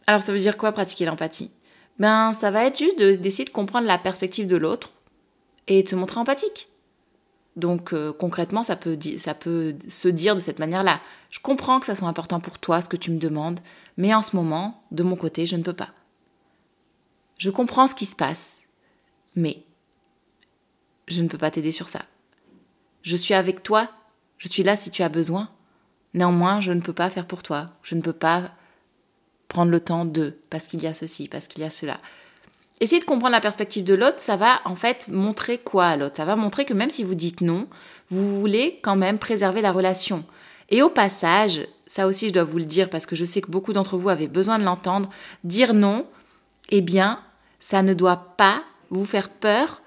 Alors 0.07 0.23
ça 0.23 0.33
veut 0.33 0.39
dire 0.39 0.57
quoi 0.57 0.73
pratiquer 0.73 1.05
l'empathie? 1.05 1.51
Ben 1.99 2.33
ça 2.33 2.51
va 2.51 2.65
être 2.65 2.79
juste 2.79 2.99
d'essayer 2.99 3.45
de, 3.45 3.51
comprendre 3.51 3.87
la 3.87 3.99
perspective 3.99 4.47
de 4.47 4.57
l'autre 4.57 4.89
et 5.67 5.83
de 5.83 5.89
se 5.89 5.95
montrer 5.95 6.19
empathique. 6.19 6.69
Donc 7.57 7.93
euh, 7.93 8.15
concrètement, 8.15 8.63
ça 8.63 8.75
peut, 8.75 8.97
ça 9.19 9.35
peut 9.35 9.77
se 9.89 10.09
dire 10.09 10.35
de 10.35 10.41
cette 10.41 10.61
manière-là. 10.61 11.03
Je 11.29 11.41
comprends 11.41 11.81
que 11.81 11.87
ça 11.87 11.95
soit 11.95 12.09
important 12.09 12.41
pour 12.41 12.59
toi, 12.59 12.81
ce 12.81 12.89
que 12.89 12.97
tu 12.97 13.11
me 13.11 13.19
demandes, 13.19 13.61
mais 13.99 14.15
en 14.15 14.23
ce 14.23 14.35
moment, 14.35 14.83
de 14.91 15.03
mon 15.03 15.17
côté, 15.17 15.45
je 15.45 15.57
ne 15.57 15.63
peux 15.63 15.75
pas. 15.75 15.91
Je 17.37 17.51
comprends 17.51 17.87
ce 17.87 17.95
qui 17.95 18.07
se 18.07 18.17
passe, 18.17 18.63
mais 19.37 19.63
je 21.09 21.23
ne 21.23 21.29
peux 21.29 21.39
pas 21.39 21.51
t'aider 21.51 21.71
sur 21.71 21.89
ça. 21.89 22.03
Je 23.03 23.17
suis 23.17 23.35
avec 23.35 23.63
toi, 23.63 23.91
je 24.39 24.49
suis 24.49 24.63
là 24.63 24.77
si 24.77 24.91
tu 24.91 25.03
as 25.03 25.09
besoin. 25.09 25.49
Néanmoins, 26.15 26.61
je 26.61 26.73
ne 26.73 26.81
peux 26.81 26.93
pas 26.93 27.11
faire 27.11 27.27
pour 27.27 27.43
toi, 27.43 27.71
je 27.83 27.95
ne 27.95 28.01
peux 28.01 28.13
pas 28.13 28.51
prendre 29.49 29.71
le 29.71 29.81
temps 29.81 30.05
de, 30.05 30.37
parce 30.51 30.67
qu'il 30.67 30.83
y 30.83 30.87
a 30.87 30.95
ceci, 30.95 31.29
parce 31.29 31.49
qu'il 31.49 31.63
y 31.63 31.67
a 31.67 31.71
cela. 31.71 31.99
Essayez 32.81 33.01
de 33.01 33.07
comprendre 33.07 33.33
la 33.33 33.41
perspective 33.41 33.85
de 33.85 33.95
l'autre, 33.95 34.21
ça 34.21 34.37
va 34.37 34.61
en 34.65 34.77
fait 34.77 35.09
montrer 35.09 35.59
quoi 35.59 35.87
à 35.87 35.97
l'autre? 35.97 36.17
Ça 36.17 36.25
va 36.25 36.37
montrer 36.37 36.65
que 36.65 36.75
même 36.75 36.91
si 36.91 37.03
vous 37.03 37.17
dites 37.17 37.41
non, 37.41 37.67
vous 38.09 38.39
voulez 38.39 38.79
quand 38.83 38.97
même 38.97 39.19
préserver 39.19 39.63
la 39.63 39.73
relation. 39.73 40.25
Et 40.71 40.83
au 40.83 40.91
passage, 40.91 41.67
ça 41.87 42.07
aussi 42.07 42.29
je 42.29 42.35
dois 42.35 42.45
vous 42.45 42.59
le 42.59 42.65
dire 42.65 42.91
parce 42.91 43.07
que 43.07 43.17
je 43.17 43.25
sais 43.25 43.41
que 43.41 43.51
beaucoup 43.51 43.73
d'entre 43.73 43.97
vous 43.97 44.11
avaient 44.11 44.29
besoin 44.29 44.59
de 44.59 44.65
l'entendre, 44.65 45.11
dire 45.43 45.75
non, 45.75 46.07
eh 46.71 46.81
bien, 46.81 47.21
ça 47.59 47.83
ne 47.83 47.95
doit 47.95 48.35
pas 48.37 48.63
vous 48.91 49.05
faire 49.05 49.29
peur 49.29 49.83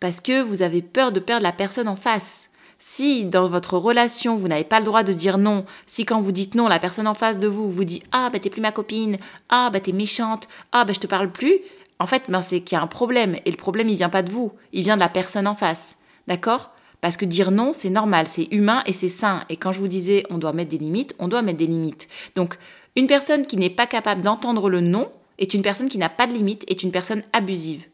parce 0.00 0.20
que 0.20 0.42
vous 0.42 0.62
avez 0.62 0.82
peur 0.82 1.12
de 1.12 1.20
perdre 1.20 1.42
la 1.42 1.52
personne 1.52 1.88
en 1.88 1.96
face. 1.96 2.50
Si 2.78 3.24
dans 3.24 3.48
votre 3.48 3.76
relation, 3.76 4.36
vous 4.36 4.46
n'avez 4.46 4.64
pas 4.64 4.78
le 4.78 4.84
droit 4.84 5.02
de 5.02 5.12
dire 5.12 5.36
non, 5.36 5.64
si 5.86 6.04
quand 6.04 6.20
vous 6.20 6.30
dites 6.30 6.54
non, 6.54 6.68
la 6.68 6.78
personne 6.78 7.08
en 7.08 7.14
face 7.14 7.40
de 7.40 7.48
vous 7.48 7.70
vous 7.70 7.84
dit 7.84 8.02
Ah, 8.12 8.30
bah 8.32 8.38
t'es 8.38 8.50
plus 8.50 8.60
ma 8.60 8.70
copine, 8.70 9.18
ah, 9.48 9.70
bah 9.72 9.80
t'es 9.80 9.92
méchante, 9.92 10.46
ah, 10.70 10.84
bah 10.84 10.92
je 10.92 11.00
te 11.00 11.08
parle 11.08 11.32
plus, 11.32 11.58
en 11.98 12.06
fait, 12.06 12.24
ben, 12.28 12.42
c'est 12.42 12.60
qu'il 12.60 12.76
y 12.76 12.80
a 12.80 12.82
un 12.82 12.86
problème. 12.86 13.36
Et 13.44 13.50
le 13.50 13.56
problème, 13.56 13.88
il 13.88 13.96
vient 13.96 14.08
pas 14.08 14.22
de 14.22 14.30
vous, 14.30 14.52
il 14.72 14.84
vient 14.84 14.94
de 14.94 15.00
la 15.00 15.08
personne 15.08 15.46
en 15.46 15.54
face. 15.54 15.96
D'accord? 16.28 16.70
Parce 17.00 17.16
que 17.16 17.24
dire 17.24 17.50
non, 17.50 17.72
c'est 17.74 17.90
normal, 17.90 18.26
c'est 18.28 18.48
humain 18.50 18.82
et 18.86 18.92
c'est 18.92 19.08
sain. 19.08 19.44
Et 19.48 19.56
quand 19.56 19.72
je 19.72 19.78
vous 19.78 19.88
disais 19.88 20.24
on 20.30 20.38
doit 20.38 20.52
mettre 20.52 20.70
des 20.70 20.78
limites, 20.78 21.14
on 21.18 21.28
doit 21.28 21.42
mettre 21.42 21.58
des 21.58 21.66
limites. 21.66 22.08
Donc, 22.36 22.56
une 22.96 23.06
personne 23.06 23.46
qui 23.46 23.56
n'est 23.56 23.70
pas 23.70 23.86
capable 23.86 24.22
d'entendre 24.22 24.68
le 24.68 24.80
non 24.80 25.10
est 25.38 25.54
une 25.54 25.62
personne 25.62 25.88
qui 25.88 25.98
n'a 25.98 26.08
pas 26.08 26.26
de 26.26 26.32
limite, 26.32 26.64
est 26.68 26.82
une 26.82 26.90
personne 26.90 27.22
abusive. 27.32 27.86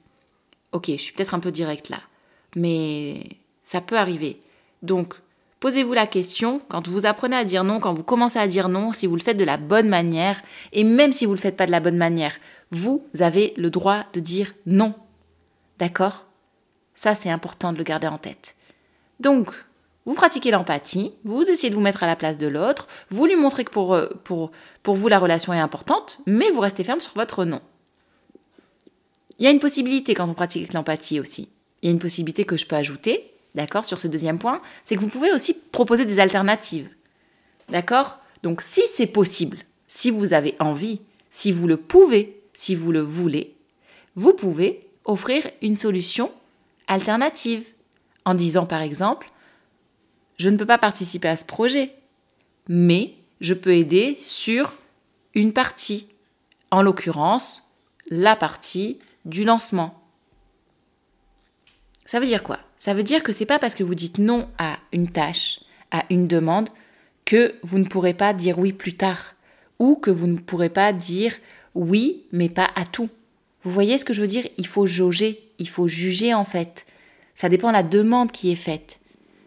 Ok, 0.74 0.86
je 0.88 0.96
suis 0.96 1.12
peut-être 1.12 1.34
un 1.34 1.40
peu 1.40 1.52
direct 1.52 1.88
là, 1.88 2.00
mais 2.56 3.28
ça 3.62 3.80
peut 3.80 3.96
arriver. 3.96 4.40
Donc, 4.82 5.14
posez-vous 5.60 5.92
la 5.92 6.08
question, 6.08 6.60
quand 6.68 6.88
vous 6.88 7.06
apprenez 7.06 7.36
à 7.36 7.44
dire 7.44 7.62
non, 7.62 7.78
quand 7.78 7.94
vous 7.94 8.02
commencez 8.02 8.40
à 8.40 8.48
dire 8.48 8.68
non, 8.68 8.92
si 8.92 9.06
vous 9.06 9.14
le 9.14 9.22
faites 9.22 9.36
de 9.36 9.44
la 9.44 9.56
bonne 9.56 9.88
manière, 9.88 10.42
et 10.72 10.82
même 10.82 11.12
si 11.12 11.26
vous 11.26 11.30
ne 11.30 11.36
le 11.36 11.40
faites 11.40 11.56
pas 11.56 11.66
de 11.66 11.70
la 11.70 11.80
bonne 11.80 11.96
manière, 11.96 12.34
Vous 12.72 13.04
avez 13.20 13.54
le 13.56 13.70
droit 13.70 14.04
de 14.14 14.18
dire 14.18 14.52
non. 14.66 14.94
D'accord? 15.78 16.26
Ça, 16.96 17.14
c'est 17.14 17.30
important 17.30 17.72
de 17.72 17.78
le 17.78 17.84
garder 17.84 18.08
en 18.08 18.18
tête. 18.18 18.56
Donc, 19.20 19.54
vous 20.06 20.14
pratiquez 20.14 20.50
l'empathie, 20.50 21.12
vous 21.22 21.42
essayez 21.42 21.70
de 21.70 21.76
vous 21.76 21.80
mettre 21.80 22.02
à 22.02 22.08
la 22.08 22.16
place 22.16 22.38
de 22.38 22.48
l'autre, 22.48 22.88
vous 23.10 23.26
lui 23.26 23.36
montrez 23.36 23.64
que 23.64 23.70
pour, 23.70 23.94
euh, 23.94 24.08
pour, 24.24 24.50
pour 24.82 24.96
vous, 24.96 25.06
la 25.06 25.20
relation 25.20 25.52
est 25.52 25.60
importante, 25.60 26.18
mais 26.26 26.50
vous 26.50 26.60
restez 26.60 26.82
ferme 26.82 27.00
sur 27.00 27.14
votre 27.14 27.44
non. 27.44 27.60
Il 29.38 29.44
y 29.44 29.48
a 29.48 29.50
une 29.50 29.60
possibilité 29.60 30.14
quand 30.14 30.28
on 30.28 30.34
pratique 30.34 30.72
l'empathie 30.72 31.20
aussi. 31.20 31.48
Il 31.82 31.86
y 31.86 31.88
a 31.88 31.92
une 31.92 31.98
possibilité 31.98 32.44
que 32.44 32.56
je 32.56 32.66
peux 32.66 32.76
ajouter, 32.76 33.32
d'accord, 33.54 33.84
sur 33.84 33.98
ce 33.98 34.08
deuxième 34.08 34.38
point, 34.38 34.62
c'est 34.84 34.96
que 34.96 35.00
vous 35.00 35.08
pouvez 35.08 35.32
aussi 35.32 35.54
proposer 35.54 36.04
des 36.04 36.20
alternatives. 36.20 36.88
D'accord? 37.68 38.18
Donc 38.42 38.60
si 38.60 38.82
c'est 38.92 39.06
possible, 39.06 39.58
si 39.86 40.10
vous 40.10 40.32
avez 40.34 40.54
envie, 40.60 41.00
si 41.30 41.50
vous 41.50 41.66
le 41.66 41.76
pouvez, 41.76 42.40
si 42.54 42.74
vous 42.74 42.92
le 42.92 43.00
voulez, 43.00 43.56
vous 44.16 44.32
pouvez 44.32 44.88
offrir 45.04 45.46
une 45.62 45.76
solution 45.76 46.30
alternative 46.86 47.64
en 48.24 48.34
disant 48.34 48.66
par 48.66 48.80
exemple 48.80 49.30
je 50.38 50.48
ne 50.48 50.56
peux 50.56 50.66
pas 50.66 50.78
participer 50.78 51.28
à 51.28 51.36
ce 51.36 51.44
projet, 51.44 51.94
mais 52.68 53.14
je 53.40 53.54
peux 53.54 53.74
aider 53.74 54.14
sur 54.16 54.74
une 55.34 55.52
partie, 55.52 56.08
en 56.70 56.82
l'occurrence 56.82 57.70
la 58.08 58.36
partie 58.36 58.98
du 59.24 59.44
lancement. 59.44 60.00
Ça 62.06 62.20
veut 62.20 62.26
dire 62.26 62.42
quoi? 62.42 62.58
Ça 62.76 62.94
veut 62.94 63.02
dire 63.02 63.22
que 63.22 63.32
c'est 63.32 63.46
pas 63.46 63.58
parce 63.58 63.74
que 63.74 63.84
vous 63.84 63.94
dites 63.94 64.18
non 64.18 64.48
à 64.58 64.78
une 64.92 65.08
tâche, 65.08 65.60
à 65.90 66.04
une 66.10 66.28
demande, 66.28 66.68
que 67.24 67.54
vous 67.62 67.78
ne 67.78 67.86
pourrez 67.86 68.14
pas 68.14 68.34
dire 68.34 68.58
oui 68.58 68.72
plus 68.72 68.94
tard, 68.94 69.34
ou 69.78 69.96
que 69.96 70.10
vous 70.10 70.26
ne 70.26 70.38
pourrez 70.38 70.68
pas 70.68 70.92
dire 70.92 71.32
oui, 71.74 72.24
mais 72.30 72.48
pas 72.48 72.68
à 72.76 72.84
tout. 72.84 73.08
Vous 73.62 73.70
voyez 73.70 73.96
ce 73.96 74.04
que 74.04 74.12
je 74.12 74.20
veux 74.20 74.26
dire? 74.26 74.46
Il 74.58 74.66
faut 74.66 74.86
jauger, 74.86 75.40
il 75.58 75.68
faut 75.68 75.88
juger 75.88 76.34
en 76.34 76.44
fait. 76.44 76.86
Ça 77.34 77.48
dépend 77.48 77.68
de 77.68 77.72
la 77.72 77.82
demande 77.82 78.30
qui 78.30 78.52
est 78.52 78.56
faite. 78.56 79.00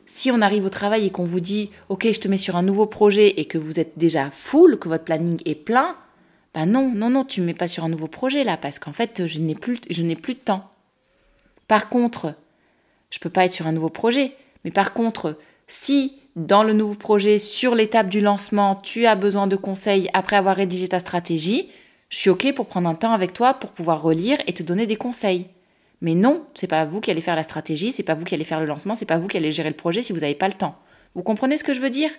Si 0.07 0.31
on 0.31 0.41
arrive 0.41 0.65
au 0.65 0.69
travail 0.69 1.05
et 1.05 1.11
qu'on 1.11 1.25
vous 1.25 1.39
dit 1.39 1.69
OK, 1.89 2.07
je 2.11 2.19
te 2.19 2.27
mets 2.27 2.37
sur 2.37 2.55
un 2.55 2.63
nouveau 2.63 2.85
projet 2.85 3.39
et 3.39 3.45
que 3.45 3.57
vous 3.57 3.79
êtes 3.79 3.97
déjà 3.97 4.31
full, 4.31 4.79
que 4.79 4.89
votre 4.89 5.03
planning 5.03 5.39
est 5.45 5.55
plein, 5.55 5.95
ben 6.57 6.65
non, 6.65 6.89
non, 6.91 7.11
non, 7.11 7.23
tu 7.23 7.41
ne 7.41 7.45
mets 7.45 7.53
pas 7.53 7.67
sur 7.67 7.83
un 7.83 7.89
nouveau 7.89 8.07
projet 8.07 8.43
là 8.43 8.57
parce 8.57 8.79
qu'en 8.79 8.91
fait, 8.91 9.27
je 9.27 9.39
n'ai 9.39 9.53
plus, 9.53 9.79
de 9.79 10.33
temps. 10.33 10.71
Par 11.67 11.87
contre, 11.87 12.33
je 13.11 13.19
peux 13.19 13.29
pas 13.29 13.45
être 13.45 13.53
sur 13.53 13.67
un 13.67 13.71
nouveau 13.73 13.91
projet, 13.91 14.33
mais 14.65 14.71
par 14.71 14.95
contre, 14.95 15.37
si 15.67 16.19
dans 16.35 16.63
le 16.63 16.73
nouveau 16.73 16.95
projet, 16.95 17.37
sur 17.37 17.75
l'étape 17.75 18.09
du 18.09 18.21
lancement, 18.21 18.73
tu 18.73 19.05
as 19.05 19.13
besoin 19.13 19.45
de 19.45 19.55
conseils 19.55 20.09
après 20.15 20.35
avoir 20.35 20.55
rédigé 20.55 20.87
ta 20.87 20.97
stratégie, 20.97 21.69
je 22.09 22.17
suis 22.17 22.31
OK 22.31 22.51
pour 22.55 22.65
prendre 22.65 22.89
un 22.89 22.95
temps 22.95 23.13
avec 23.13 23.33
toi 23.33 23.53
pour 23.53 23.69
pouvoir 23.69 24.01
relire 24.01 24.39
et 24.47 24.53
te 24.53 24.63
donner 24.63 24.87
des 24.87 24.95
conseils. 24.95 25.45
Mais 26.01 26.15
non, 26.15 26.43
c'est 26.55 26.65
pas 26.65 26.85
vous 26.85 27.01
qui 27.01 27.11
allez 27.11 27.21
faire 27.21 27.35
la 27.35 27.43
stratégie, 27.43 27.91
c'est 27.91 28.01
pas 28.01 28.15
vous 28.15 28.25
qui 28.25 28.33
allez 28.33 28.45
faire 28.45 28.61
le 28.61 28.65
lancement, 28.65 28.95
c'est 28.95 29.05
pas 29.05 29.19
vous 29.19 29.27
qui 29.27 29.37
allez 29.37 29.51
gérer 29.51 29.69
le 29.69 29.75
projet 29.75 30.01
si 30.01 30.11
vous 30.11 30.21
n'avez 30.21 30.33
pas 30.33 30.47
le 30.47 30.55
temps. 30.55 30.75
Vous 31.13 31.21
comprenez 31.21 31.55
ce 31.55 31.63
que 31.63 31.75
je 31.75 31.81
veux 31.81 31.91
dire? 31.91 32.09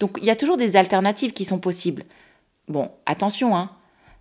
Donc 0.00 0.18
il 0.20 0.26
y 0.26 0.30
a 0.30 0.36
toujours 0.36 0.58
des 0.58 0.76
alternatives 0.76 1.32
qui 1.32 1.46
sont 1.46 1.60
possibles. 1.60 2.04
Bon, 2.68 2.90
attention, 3.06 3.56
hein. 3.56 3.70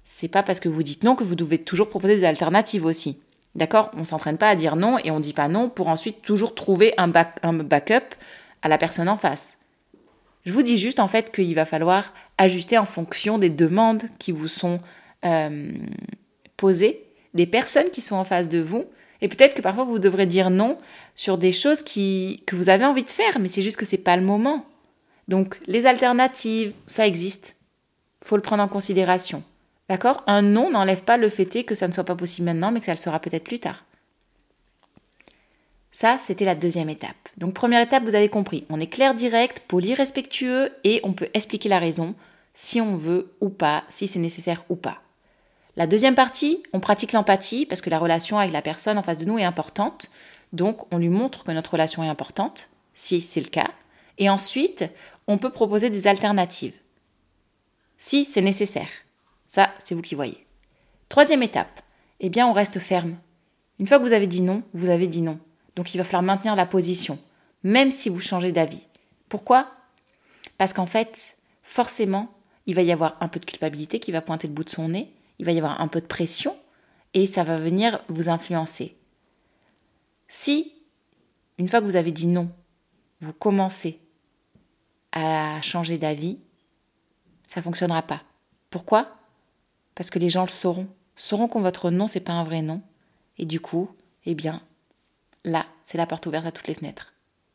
C'est 0.08 0.28
pas 0.28 0.44
parce 0.44 0.60
que 0.60 0.70
vous 0.70 0.84
dites 0.84 1.04
non 1.04 1.16
que 1.16 1.24
vous 1.24 1.36
devez 1.36 1.58
toujours 1.58 1.90
proposer 1.90 2.18
des 2.18 2.26
alternatives 2.26 2.86
aussi. 2.86 3.20
D'accord? 3.56 3.90
On 3.94 4.06
s'entraîne 4.06 4.38
pas 4.38 4.50
à 4.50 4.56
dire 4.56 4.76
non 4.76 5.00
et 5.04 5.10
on 5.10 5.20
dit 5.20 5.34
pas 5.34 5.48
non 5.48 5.68
pour 5.68 5.88
ensuite 5.88 6.22
toujours 6.22 6.54
trouver 6.54 6.94
un, 6.98 7.08
backup 7.08 8.14
à 8.62 8.70
la 8.70 8.78
personne 8.78 9.10
en 9.10 9.18
face. 9.18 9.58
Je 10.46 10.54
vous 10.54 10.62
dis 10.62 10.78
juste 10.78 11.00
en 11.00 11.08
fait 11.08 11.32
qu'il 11.32 11.56
va 11.56 11.66
falloir 11.66 12.14
ajuster 12.38 12.78
en 12.78 12.86
fonction 12.86 13.40
des 13.40 13.50
demandes 13.50 14.04
qui 14.20 14.32
vous 14.32 14.48
sont 14.48 14.80
euh, 15.26 15.74
posées, 16.56 17.04
des 17.34 17.48
personnes 17.48 17.90
qui 17.92 18.02
sont 18.02 18.16
en 18.16 18.26
face 18.26 18.48
de 18.48 18.60
vous. 18.60 18.86
Et 19.22 19.28
peut-être 19.28 19.56
que 19.56 19.62
parfois 19.62 19.86
vous 19.86 19.98
devrez 19.98 20.28
dire 20.28 20.52
non 20.52 20.78
sur 21.16 21.40
des 21.40 21.52
choses 21.52 21.82
qui, 21.82 22.44
que 22.46 22.56
vous 22.56 22.70
avez 22.70 22.86
envie 22.86 23.04
de 23.04 23.10
faire, 23.10 23.40
mais 23.40 23.48
c'est 23.48 23.64
juste 23.64 23.78
que 23.78 23.86
c'est 23.86 23.98
pas 23.98 24.18
le 24.18 24.24
moment. 24.24 24.66
Donc 25.28 25.58
les 25.66 25.88
alternatives, 25.88 26.74
ça 26.86 27.08
existe. 27.08 27.56
Faut 28.24 28.36
le 28.36 28.44
prendre 28.44 28.62
en 28.62 28.68
considération. 28.68 29.44
D'accord? 29.88 30.24
Un 30.28 30.42
non 30.42 30.72
n'enlève 30.72 31.04
pas 31.04 31.18
le 31.18 31.30
fait 31.30 31.64
que 31.64 31.76
ça 31.76 31.88
ne 31.88 31.94
soit 31.94 32.04
pas 32.04 32.16
possible 32.16 32.46
maintenant, 32.46 32.72
mais 32.72 32.80
que 32.80 32.86
ça 32.88 32.94
le 32.94 32.98
sera 32.98 33.20
peut-être 33.20 33.44
plus 33.44 33.60
tard. 33.60 33.84
Ça, 35.92 36.18
c'était 36.20 36.44
la 36.44 36.56
deuxième 36.56 36.90
étape. 36.90 37.16
Donc 37.38 37.54
première 37.54 37.82
étape, 37.82 38.04
vous 38.04 38.16
avez 38.16 38.28
compris, 38.28 38.66
on 38.70 38.82
est 38.82 38.88
clair, 38.88 39.14
direct, 39.14 39.62
poli, 39.66 39.94
respectueux 39.94 40.72
et 40.84 41.00
on 41.04 41.14
peut 41.14 41.30
expliquer 41.34 41.70
la 41.70 41.80
raison 41.80 42.16
si 42.54 42.82
on 42.82 42.98
veut 42.98 43.34
ou 43.40 43.50
pas, 43.50 43.86
si 43.88 44.08
c'est 44.08 44.20
nécessaire 44.20 44.66
ou 44.68 44.76
pas. 44.76 45.02
La 45.78 45.88
deuxième 45.88 46.16
partie, 46.16 46.64
on 46.74 46.82
pratique 46.82 47.14
l'empathie 47.14 47.66
parce 47.66 47.82
que 47.82 47.90
la 47.90 48.00
relation 48.00 48.40
avec 48.40 48.52
la 48.52 48.62
personne 48.62 48.98
en 48.98 49.04
face 49.04 49.20
de 49.20 49.26
nous 49.26 49.38
est 49.38 49.46
importante. 49.46 50.10
Donc 50.52 50.92
on 50.94 50.98
lui 50.98 51.10
montre 51.10 51.44
que 51.46 51.52
notre 51.52 51.72
relation 51.72 52.04
est 52.04 52.10
importante, 52.10 52.70
si 52.94 53.22
c'est 53.22 53.42
le 53.42 53.48
cas. 53.48 53.72
Et 54.18 54.30
ensuite, 54.30 54.86
on 55.28 55.38
peut 55.38 55.50
proposer 55.50 55.90
des 55.90 56.08
alternatives, 56.08 56.76
si 57.98 58.26
c'est 58.26 58.42
nécessaire. 58.42 58.90
Ça, 59.56 59.74
c'est 59.80 59.96
vous 59.96 60.02
qui 60.02 60.16
voyez. 60.16 60.46
Troisième 61.08 61.42
étape, 61.42 61.80
eh 62.20 62.28
bien 62.28 62.46
on 62.46 62.52
reste 62.52 62.78
ferme. 62.78 63.16
Une 63.80 63.88
fois 63.88 64.00
que 64.00 64.04
vous 64.04 64.12
avez 64.12 64.28
dit 64.28 64.42
non, 64.42 64.64
vous 64.74 64.90
avez 64.90 65.08
dit 65.08 65.22
non. 65.22 65.40
Donc 65.78 65.94
il 65.94 65.98
va 65.98 66.04
falloir 66.04 66.24
maintenir 66.24 66.58
la 66.58 66.66
position, 66.66 67.18
même 67.64 67.90
si 67.94 68.10
vous 68.10 68.20
changez 68.20 68.52
d'avis. 68.52 68.86
Pourquoi? 69.30 69.72
Parce 70.58 70.74
qu'en 70.74 70.86
fait, 70.86 71.38
forcément, 71.64 72.34
il 72.66 72.76
va 72.76 72.82
y 72.82 72.92
avoir 72.92 73.16
un 73.22 73.30
peu 73.30 73.40
de 73.40 73.46
culpabilité 73.46 74.02
qui 74.02 74.12
va 74.12 74.20
pointer 74.20 74.50
le 74.50 74.54
bout 74.54 74.66
de 74.66 74.70
son 74.70 74.90
nez, 74.90 75.10
il 75.40 75.46
va 75.46 75.54
y 75.54 75.58
avoir 75.58 75.80
un 75.80 75.88
peu 75.88 76.02
de 76.02 76.06
pression, 76.06 76.54
et 77.14 77.26
ça 77.26 77.46
va 77.46 77.56
venir 77.56 78.02
vous 78.10 78.28
influencer. 78.28 78.98
Si, 80.28 80.74
une 81.60 81.70
fois 81.70 81.80
que 81.80 81.86
vous 81.86 81.96
avez 81.96 82.12
dit 82.12 82.28
non, 82.28 82.52
vous 83.22 83.32
commencez 83.32 84.02
à 85.14 85.62
changer 85.62 85.98
d'avis, 85.98 86.40
ça 87.48 87.62
ne 87.62 87.64
fonctionnera 87.64 88.02
pas. 88.02 88.22
Pourquoi? 88.70 89.16
Parce 89.96 90.10
que 90.10 90.20
les 90.20 90.30
gens 90.30 90.44
le 90.44 90.50
sauront. 90.50 90.88
Sauront 91.16 91.48
que 91.48 91.58
votre 91.58 91.90
non, 91.90 92.08
c'est 92.08 92.20
pas 92.20 92.34
un 92.34 92.44
vrai 92.44 92.62
non. 92.62 92.82
Et 93.38 93.46
du 93.46 93.60
coup, 93.60 93.90
eh 94.26 94.36
bien, 94.36 94.62
là, 95.44 95.66
c'est 95.86 95.98
la 95.98 96.06
porte 96.06 96.26
ouverte 96.26 96.46
à 96.46 96.52
toutes 96.52 96.68
les 96.68 96.74
fenêtres. 96.74 97.14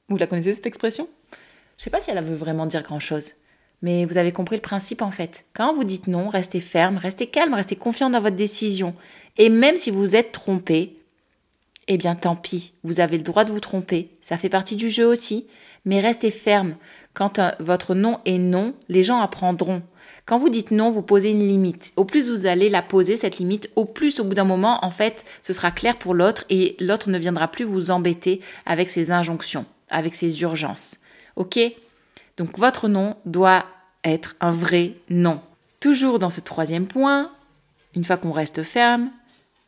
Vous 0.09 0.17
la 0.17 0.27
connaissez 0.27 0.53
cette 0.53 0.67
expression? 0.67 1.09
Je 1.33 1.83
ne 1.83 1.85
sais 1.85 1.91
pas 1.91 2.01
si 2.01 2.11
elle 2.11 2.23
veut 2.23 2.35
vraiment 2.35 2.67
dire 2.67 2.83
grand-chose, 2.83 3.33
mais 3.81 4.05
vous 4.05 4.19
avez 4.19 4.33
compris 4.33 4.57
le 4.57 4.63
principe 4.63 5.03
en 5.03 5.11
fait. 5.11 5.47
Quand 5.55 5.75
vous 5.75 5.85
dites 5.85 6.09
non, 6.09 6.29
restez 6.29 6.61
ferme, 6.61 6.99
restez 6.99 7.27
calme, 7.27 7.55
restez 7.55 7.77
confiant 7.77 8.11
dans 8.11 8.21
votre 8.21 8.37
décision. 8.37 8.95
Et 9.39 9.49
même 9.49 9.79
si 9.79 9.91
vous 9.91 10.17
êtes 10.17 10.33
trompé, 10.33 10.99
eh 11.89 11.97
bien 11.97 12.15
tant 12.15 12.37
pis, 12.37 12.75
vous 12.83 13.01
avez 13.01 13.17
le 13.17 13.23
droit 13.23 13.45
de 13.45 13.53
vous 13.53 13.61
tromper, 13.61 14.11
ça 14.21 14.37
fait 14.37 14.49
partie 14.49 14.77
du 14.77 14.91
jeu 14.91 15.07
aussi, 15.07 15.47
mais 15.85 16.01
restez 16.01 16.31
ferme. 16.31 16.77
Quand 17.15 17.39
euh, 17.39 17.51
votre 17.59 17.95
non 17.95 18.21
est 18.27 18.39
non, 18.39 18.75
les 18.89 19.03
gens 19.03 19.21
apprendront. 19.21 19.83
Quand 20.31 20.39
vous 20.39 20.49
dites 20.49 20.71
non, 20.71 20.91
vous 20.91 21.03
posez 21.03 21.33
une 21.33 21.45
limite. 21.45 21.93
Au 21.97 22.05
plus 22.05 22.31
vous 22.31 22.47
allez 22.47 22.69
la 22.69 22.83
poser, 22.83 23.17
cette 23.17 23.39
limite, 23.39 23.69
au 23.75 23.85
plus 23.85 24.21
au 24.21 24.25
bout 24.25 24.35
d'un 24.35 24.45
moment, 24.45 24.79
en 24.85 24.93
fait, 24.93 25.25
ce 25.43 25.53
sera 25.53 25.73
clair 25.73 25.99
pour 25.99 26.15
l'autre 26.15 26.45
et 26.49 26.77
l'autre 26.79 27.11
ne 27.11 27.19
viendra 27.19 27.49
plus 27.49 27.65
vous 27.65 27.91
embêter 27.91 28.41
avec 28.65 28.91
ses 28.91 29.11
injonctions, 29.11 29.67
avec 29.89 30.15
ses 30.15 30.41
urgences. 30.43 31.01
Ok? 31.35 31.59
Donc 32.37 32.57
votre 32.59 32.87
non 32.87 33.17
doit 33.25 33.65
être 34.05 34.37
un 34.41 34.53
vrai 34.53 34.93
non. 35.09 35.41
Toujours 35.81 36.21
dans 36.21 36.31
ce 36.31 36.41
troisième 36.41 36.87
point, 36.87 37.33
une 37.97 38.05
fois 38.05 38.17
qu'on 38.17 38.31
reste 38.31 38.63
ferme, 38.63 39.11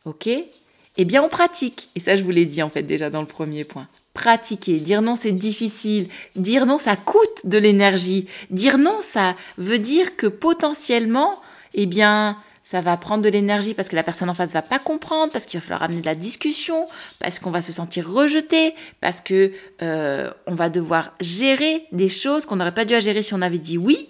ok? 0.05 0.29
Eh 0.29 1.03
bien 1.03 1.21
on 1.23 1.27
pratique. 1.27 1.89
Et 1.95 1.99
ça 1.99 2.15
je 2.15 2.23
vous 2.23 2.31
l'ai 2.31 2.45
dit 2.45 2.63
en 2.63 2.69
fait 2.69 2.83
déjà 2.83 3.09
dans 3.09 3.19
le 3.19 3.27
premier 3.27 3.65
point 3.65 3.89
pratiquer. 4.13 4.79
Dire 4.79 5.01
non, 5.01 5.15
c'est 5.15 5.31
difficile. 5.31 6.07
Dire 6.35 6.65
non, 6.65 6.77
ça 6.77 6.95
coûte 6.95 7.45
de 7.45 7.57
l'énergie. 7.57 8.27
Dire 8.49 8.77
non, 8.77 8.99
ça 9.01 9.35
veut 9.57 9.79
dire 9.79 10.15
que 10.15 10.27
potentiellement, 10.27 11.41
eh 11.73 11.85
bien, 11.85 12.37
ça 12.63 12.79
va 12.79 12.95
prendre 12.95 13.23
de 13.23 13.29
l'énergie 13.29 13.73
parce 13.73 13.89
que 13.89 13.95
la 13.95 14.03
personne 14.03 14.29
en 14.29 14.33
face 14.33 14.53
va 14.53 14.61
pas 14.61 14.79
comprendre, 14.79 15.31
parce 15.31 15.45
qu'il 15.45 15.59
va 15.59 15.65
falloir 15.65 15.83
amener 15.83 16.01
de 16.01 16.05
la 16.05 16.15
discussion, 16.15 16.87
parce 17.19 17.39
qu'on 17.39 17.51
va 17.51 17.61
se 17.61 17.73
sentir 17.73 18.09
rejeté, 18.09 18.73
parce 19.01 19.19
que 19.19 19.51
euh, 19.81 20.31
on 20.47 20.55
va 20.55 20.69
devoir 20.69 21.13
gérer 21.19 21.85
des 21.91 22.09
choses 22.09 22.45
qu'on 22.45 22.55
n'aurait 22.55 22.73
pas 22.73 22.85
dû 22.85 22.99
gérer 23.01 23.21
si 23.21 23.33
on 23.33 23.41
avait 23.41 23.57
dit 23.57 23.77
oui. 23.77 24.09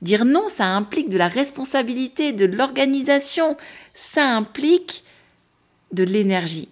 Dire 0.00 0.24
non, 0.24 0.48
ça 0.48 0.66
implique 0.66 1.08
de 1.08 1.18
la 1.18 1.26
responsabilité, 1.26 2.32
de 2.32 2.44
l'organisation, 2.44 3.56
ça 3.94 4.28
implique 4.36 5.02
de 5.92 6.04
l'énergie. 6.04 6.68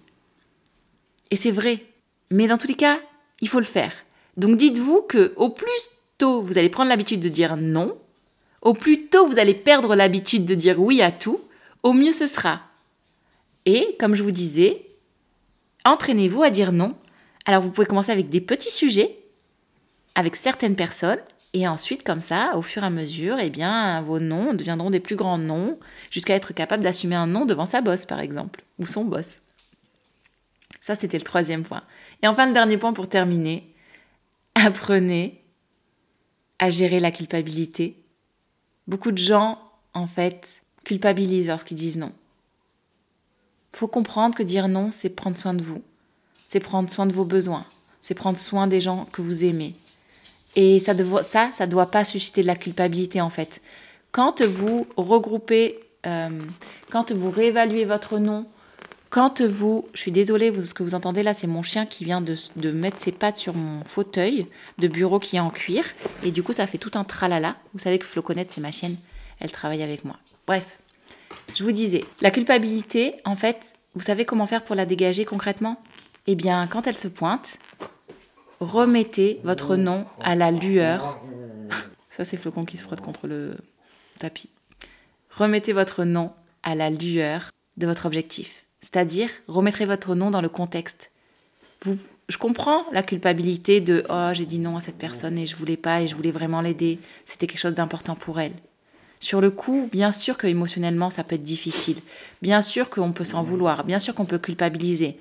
Et 1.32 1.36
c'est 1.36 1.50
vrai, 1.50 1.82
mais 2.30 2.46
dans 2.46 2.58
tous 2.58 2.68
les 2.68 2.74
cas, 2.74 2.98
il 3.40 3.48
faut 3.48 3.60
le 3.60 3.64
faire. 3.66 3.92
Donc 4.36 4.56
dites-vous 4.56 5.02
que 5.02 5.32
au 5.36 5.50
plus 5.50 5.70
tôt 6.18 6.42
vous 6.42 6.58
allez 6.58 6.68
prendre 6.68 6.88
l'habitude 6.88 7.20
de 7.20 7.28
dire 7.28 7.56
non, 7.56 7.96
au 8.62 8.74
plus 8.74 9.06
tôt 9.06 9.26
vous 9.26 9.38
allez 9.38 9.54
perdre 9.54 9.94
l'habitude 9.94 10.44
de 10.44 10.54
dire 10.54 10.80
oui 10.80 11.02
à 11.02 11.10
tout, 11.12 11.40
au 11.82 11.92
mieux 11.92 12.12
ce 12.12 12.26
sera. 12.26 12.62
Et 13.64 13.96
comme 13.98 14.14
je 14.14 14.22
vous 14.22 14.32
disais, 14.32 14.86
entraînez-vous 15.84 16.42
à 16.42 16.50
dire 16.50 16.72
non. 16.72 16.96
Alors 17.44 17.62
vous 17.62 17.70
pouvez 17.70 17.86
commencer 17.86 18.12
avec 18.12 18.28
des 18.28 18.40
petits 18.40 18.72
sujets, 18.72 19.18
avec 20.14 20.36
certaines 20.36 20.76
personnes, 20.76 21.20
Et 21.58 21.66
ensuite, 21.66 22.02
comme 22.02 22.20
ça, 22.20 22.54
au 22.54 22.60
fur 22.60 22.82
et 22.82 22.86
à 22.86 22.90
mesure, 22.90 23.38
eh 23.40 23.48
bien, 23.48 24.02
vos 24.02 24.18
noms 24.18 24.52
deviendront 24.52 24.90
des 24.90 25.00
plus 25.00 25.16
grands 25.16 25.38
noms, 25.38 25.78
jusqu'à 26.10 26.34
être 26.34 26.52
capable 26.52 26.82
d'assumer 26.82 27.16
un 27.16 27.26
nom 27.26 27.46
devant 27.46 27.64
sa 27.64 27.80
bosse, 27.80 28.04
par 28.04 28.20
exemple, 28.20 28.62
ou 28.78 28.86
son 28.86 29.06
boss. 29.06 29.38
Ça, 30.82 30.94
c'était 30.94 31.16
le 31.16 31.24
troisième 31.24 31.62
point. 31.62 31.82
Et 32.22 32.26
enfin, 32.26 32.46
le 32.46 32.52
dernier 32.52 32.78
point 32.78 32.92
pour 32.92 33.08
terminer, 33.08 33.72
apprenez 34.54 35.42
à 36.58 36.70
gérer 36.70 37.00
la 37.00 37.10
culpabilité. 37.10 38.02
Beaucoup 38.86 39.12
de 39.12 39.18
gens, 39.18 39.58
en 39.94 40.06
fait, 40.06 40.62
culpabilisent 40.84 41.48
lorsqu'ils 41.48 41.76
disent 41.76 41.98
non. 41.98 42.12
Faut 43.72 43.88
comprendre 43.88 44.34
que 44.34 44.42
dire 44.42 44.68
non, 44.68 44.90
c'est 44.90 45.10
prendre 45.10 45.36
soin 45.36 45.52
de 45.52 45.62
vous, 45.62 45.82
c'est 46.46 46.60
prendre 46.60 46.88
soin 46.88 47.06
de 47.06 47.12
vos 47.12 47.26
besoins, 47.26 47.66
c'est 48.00 48.14
prendre 48.14 48.38
soin 48.38 48.66
des 48.66 48.80
gens 48.80 49.04
que 49.12 49.20
vous 49.20 49.44
aimez, 49.44 49.74
et 50.56 50.80
ça, 50.80 50.94
ça, 51.22 51.50
ça 51.52 51.66
doit 51.66 51.90
pas 51.90 52.04
susciter 52.04 52.40
de 52.40 52.46
la 52.46 52.56
culpabilité 52.56 53.20
en 53.20 53.28
fait. 53.28 53.60
Quand 54.10 54.40
vous 54.42 54.86
regroupez, 54.96 55.78
euh, 56.06 56.40
quand 56.90 57.12
vous 57.12 57.30
réévaluez 57.30 57.84
votre 57.84 58.18
nom, 58.18 58.46
quand 59.10 59.40
vous, 59.40 59.88
je 59.94 60.00
suis 60.00 60.12
désolée, 60.12 60.52
ce 60.60 60.74
que 60.74 60.82
vous 60.82 60.94
entendez 60.94 61.22
là, 61.22 61.32
c'est 61.32 61.46
mon 61.46 61.62
chien 61.62 61.86
qui 61.86 62.04
vient 62.04 62.20
de, 62.20 62.34
de, 62.56 62.70
mettre 62.70 62.98
ses 62.98 63.12
pattes 63.12 63.36
sur 63.36 63.54
mon 63.54 63.84
fauteuil 63.84 64.46
de 64.78 64.88
bureau 64.88 65.18
qui 65.18 65.36
est 65.36 65.40
en 65.40 65.50
cuir, 65.50 65.84
et 66.22 66.32
du 66.32 66.42
coup 66.42 66.52
ça 66.52 66.66
fait 66.66 66.78
tout 66.78 66.90
un 66.94 67.04
tralala. 67.04 67.56
Vous 67.72 67.78
savez 67.78 67.98
que 67.98 68.06
Floconnette, 68.06 68.52
c'est 68.52 68.60
ma 68.60 68.72
chienne, 68.72 68.96
elle 69.40 69.52
travaille 69.52 69.82
avec 69.82 70.04
moi. 70.04 70.16
Bref, 70.46 70.78
je 71.54 71.62
vous 71.62 71.72
disais, 71.72 72.04
la 72.20 72.30
culpabilité, 72.30 73.14
en 73.24 73.36
fait, 73.36 73.74
vous 73.94 74.02
savez 74.02 74.24
comment 74.24 74.46
faire 74.46 74.64
pour 74.64 74.74
la 74.74 74.86
dégager 74.86 75.24
concrètement? 75.24 75.80
Eh 76.26 76.34
bien, 76.34 76.66
quand 76.66 76.86
elle 76.86 76.96
se 76.96 77.08
pointe, 77.08 77.58
remettez 78.60 79.40
votre 79.44 79.76
nom 79.76 80.06
à 80.20 80.34
la 80.34 80.50
lueur. 80.50 81.20
Ça, 82.10 82.24
c'est 82.24 82.36
Flocon 82.36 82.64
qui 82.64 82.76
se 82.76 82.82
frotte 82.82 83.00
contre 83.00 83.26
le 83.26 83.56
tapis. 84.18 84.50
Remettez 85.30 85.72
votre 85.72 86.04
nom 86.04 86.32
à 86.62 86.74
la 86.74 86.90
lueur 86.90 87.50
de 87.76 87.86
votre 87.86 88.06
objectif. 88.06 88.65
C'est-à-dire, 88.80 89.30
remettrez 89.48 89.84
votre 89.84 90.14
nom 90.14 90.30
dans 90.30 90.40
le 90.40 90.48
contexte. 90.48 91.10
Je 92.28 92.38
comprends 92.38 92.84
la 92.92 93.02
culpabilité 93.02 93.80
de 93.80 94.04
oh 94.08 94.30
j'ai 94.32 94.46
dit 94.46 94.58
non 94.58 94.76
à 94.76 94.80
cette 94.80 94.98
personne 94.98 95.38
et 95.38 95.46
je 95.46 95.56
voulais 95.56 95.76
pas 95.76 96.02
et 96.02 96.06
je 96.06 96.14
voulais 96.14 96.30
vraiment 96.30 96.60
l'aider. 96.60 96.98
C'était 97.24 97.46
quelque 97.46 97.60
chose 97.60 97.74
d'important 97.74 98.14
pour 98.14 98.40
elle. 98.40 98.54
Sur 99.20 99.40
le 99.40 99.50
coup, 99.50 99.88
bien 99.92 100.12
sûr 100.12 100.36
que 100.36 100.46
émotionnellement 100.46 101.10
ça 101.10 101.24
peut 101.24 101.36
être 101.36 101.42
difficile. 101.42 101.98
Bien 102.42 102.62
sûr 102.62 102.90
qu'on 102.90 103.12
peut 103.12 103.24
s'en 103.24 103.42
vouloir. 103.42 103.84
Bien 103.84 103.98
sûr 103.98 104.14
qu'on 104.14 104.24
peut 104.24 104.38
culpabiliser. 104.38 105.18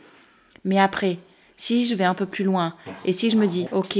Mais 0.63 0.79
après, 0.79 1.19
si 1.57 1.85
je 1.85 1.95
vais 1.95 2.03
un 2.03 2.15
peu 2.15 2.25
plus 2.25 2.43
loin 2.43 2.75
et 3.05 3.13
si 3.13 3.29
je 3.29 3.37
me 3.37 3.47
dis, 3.47 3.67
ok, 3.71 3.99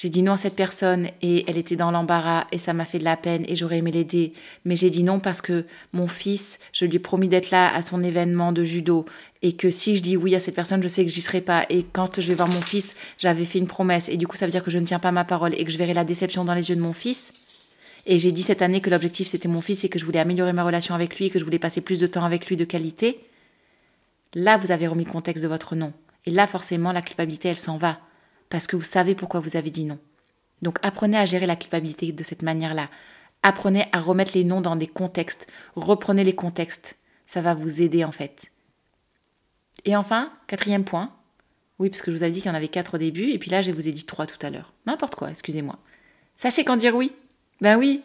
j'ai 0.00 0.10
dit 0.10 0.22
non 0.22 0.34
à 0.34 0.36
cette 0.36 0.54
personne 0.54 1.08
et 1.22 1.44
elle 1.48 1.56
était 1.56 1.74
dans 1.74 1.90
l'embarras 1.90 2.46
et 2.52 2.58
ça 2.58 2.72
m'a 2.72 2.84
fait 2.84 3.00
de 3.00 3.04
la 3.04 3.16
peine 3.16 3.44
et 3.48 3.56
j'aurais 3.56 3.78
aimé 3.78 3.90
l'aider, 3.90 4.32
mais 4.64 4.76
j'ai 4.76 4.90
dit 4.90 5.02
non 5.02 5.18
parce 5.18 5.40
que 5.40 5.64
mon 5.92 6.06
fils, 6.06 6.60
je 6.72 6.84
lui 6.84 6.94
ai 6.94 6.98
promis 7.00 7.26
d'être 7.26 7.50
là 7.50 7.74
à 7.74 7.82
son 7.82 8.04
événement 8.04 8.52
de 8.52 8.62
judo 8.62 9.06
et 9.42 9.54
que 9.54 9.70
si 9.70 9.96
je 9.96 10.02
dis 10.02 10.16
oui 10.16 10.36
à 10.36 10.40
cette 10.40 10.54
personne, 10.54 10.84
je 10.84 10.86
sais 10.86 11.04
que 11.04 11.10
j'y 11.10 11.20
serai 11.20 11.40
pas 11.40 11.66
et 11.68 11.82
quand 11.82 12.20
je 12.20 12.28
vais 12.28 12.36
voir 12.36 12.46
mon 12.46 12.60
fils, 12.60 12.94
j'avais 13.18 13.44
fait 13.44 13.58
une 13.58 13.66
promesse 13.66 14.08
et 14.08 14.16
du 14.16 14.28
coup 14.28 14.36
ça 14.36 14.46
veut 14.46 14.52
dire 14.52 14.62
que 14.62 14.70
je 14.70 14.78
ne 14.78 14.84
tiens 14.84 15.00
pas 15.00 15.10
ma 15.10 15.24
parole 15.24 15.52
et 15.56 15.64
que 15.64 15.70
je 15.72 15.78
verrai 15.78 15.94
la 15.94 16.04
déception 16.04 16.44
dans 16.44 16.54
les 16.54 16.70
yeux 16.70 16.76
de 16.76 16.80
mon 16.80 16.92
fils. 16.92 17.34
Et 18.06 18.20
j'ai 18.20 18.30
dit 18.30 18.44
cette 18.44 18.62
année 18.62 18.80
que 18.80 18.90
l'objectif 18.90 19.26
c'était 19.26 19.48
mon 19.48 19.60
fils 19.60 19.82
et 19.82 19.88
que 19.88 19.98
je 19.98 20.04
voulais 20.04 20.20
améliorer 20.20 20.52
ma 20.52 20.62
relation 20.62 20.94
avec 20.94 21.18
lui 21.18 21.26
et 21.26 21.30
que 21.30 21.40
je 21.40 21.44
voulais 21.44 21.58
passer 21.58 21.80
plus 21.80 21.98
de 21.98 22.06
temps 22.06 22.24
avec 22.24 22.46
lui 22.46 22.54
de 22.54 22.64
qualité. 22.64 23.18
Là, 24.34 24.58
vous 24.58 24.70
avez 24.70 24.86
remis 24.86 25.06
le 25.06 25.10
contexte 25.10 25.42
de 25.42 25.48
votre 25.48 25.74
nom. 25.74 25.92
Et 26.24 26.30
là, 26.30 26.46
forcément, 26.46 26.92
la 26.92 27.02
culpabilité, 27.02 27.48
elle 27.48 27.56
s'en 27.56 27.78
va. 27.78 27.98
Parce 28.50 28.66
que 28.66 28.76
vous 28.76 28.82
savez 28.82 29.14
pourquoi 29.14 29.40
vous 29.40 29.56
avez 29.56 29.70
dit 29.70 29.84
non. 29.84 29.98
Donc 30.62 30.78
apprenez 30.82 31.16
à 31.16 31.24
gérer 31.24 31.46
la 31.46 31.56
culpabilité 31.56 32.12
de 32.12 32.22
cette 32.22 32.42
manière-là. 32.42 32.88
Apprenez 33.42 33.86
à 33.92 34.00
remettre 34.00 34.32
les 34.34 34.44
noms 34.44 34.60
dans 34.60 34.76
des 34.76 34.86
contextes. 34.86 35.46
Reprenez 35.76 36.24
les 36.24 36.34
contextes. 36.34 36.96
Ça 37.26 37.40
va 37.40 37.54
vous 37.54 37.82
aider 37.82 38.04
en 38.04 38.12
fait. 38.12 38.50
Et 39.84 39.96
enfin, 39.96 40.32
quatrième 40.46 40.84
point. 40.84 41.12
Oui, 41.78 41.90
parce 41.90 42.02
que 42.02 42.10
je 42.10 42.16
vous 42.16 42.22
avais 42.24 42.32
dit 42.32 42.40
qu'il 42.40 42.50
y 42.50 42.52
en 42.52 42.56
avait 42.56 42.68
quatre 42.68 42.94
au 42.94 42.98
début, 42.98 43.30
et 43.30 43.38
puis 43.38 43.50
là, 43.50 43.62
je 43.62 43.70
vous 43.70 43.88
ai 43.88 43.92
dit 43.92 44.04
trois 44.04 44.26
tout 44.26 44.44
à 44.44 44.50
l'heure. 44.50 44.72
N'importe 44.86 45.14
quoi, 45.14 45.30
excusez-moi. 45.30 45.78
Sachez 46.34 46.64
quand 46.64 46.76
dire 46.76 46.96
oui. 46.96 47.12
Ben 47.60 47.78
oui. 47.78 48.02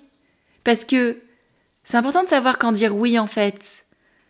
Parce 0.63 0.85
que 0.85 1.19
c'est 1.83 1.97
important 1.97 2.23
de 2.23 2.29
savoir 2.29 2.57
quand 2.57 2.71
dire 2.71 2.95
oui 2.95 3.17
en 3.17 3.27
fait. 3.27 3.85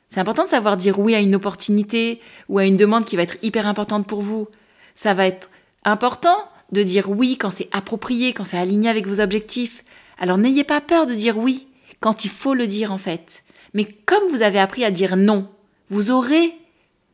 C'est 0.10 0.19
important 0.19 0.43
de 0.43 0.47
savoir 0.47 0.78
dire 0.78 0.99
oui 0.99 1.15
à 1.15 1.19
une 1.19 1.36
opportunité 1.36 2.21
ou 2.49 2.58
à 2.60 2.65
une 2.65 2.78
demande 2.78 3.06
qui 3.06 3.15
va 3.15 3.23
être 3.23 3.38
hyper 3.41 3.67
importante 3.67 4.08
pour 4.08 4.21
vous. 4.21 4.47
Ça 4.93 5.13
va 5.13 5.26
être 5.26 5.49
important 5.86 6.38
de 6.72 6.84
dire 6.84 7.10
oui 7.10 7.38
quand 7.38 7.52
c'est 7.52 7.69
approprié, 7.72 8.34
quand 8.34 8.46
c'est 8.46 8.58
aligné 8.58 8.89
avec 8.89 9.08
vos 9.08 9.22
objectifs. 9.22 9.84
Alors 10.17 10.38
n'ayez 10.38 10.63
pas 10.63 10.82
peur 10.82 11.06
de 11.06 11.13
dire 11.13 11.38
oui 11.38 11.67
quand 12.00 12.26
il 12.26 12.30
faut 12.30 12.54
le 12.54 12.67
dire 12.67 12.91
en 12.91 12.98
fait. 12.98 13.43
Mais 13.74 13.86
comme 14.06 14.24
vous 14.32 14.41
avez 14.41 14.60
appris 14.60 14.84
à 14.84 14.91
dire 14.91 15.15
non, 15.15 15.48
vous 15.89 16.12
aurez 16.12 16.54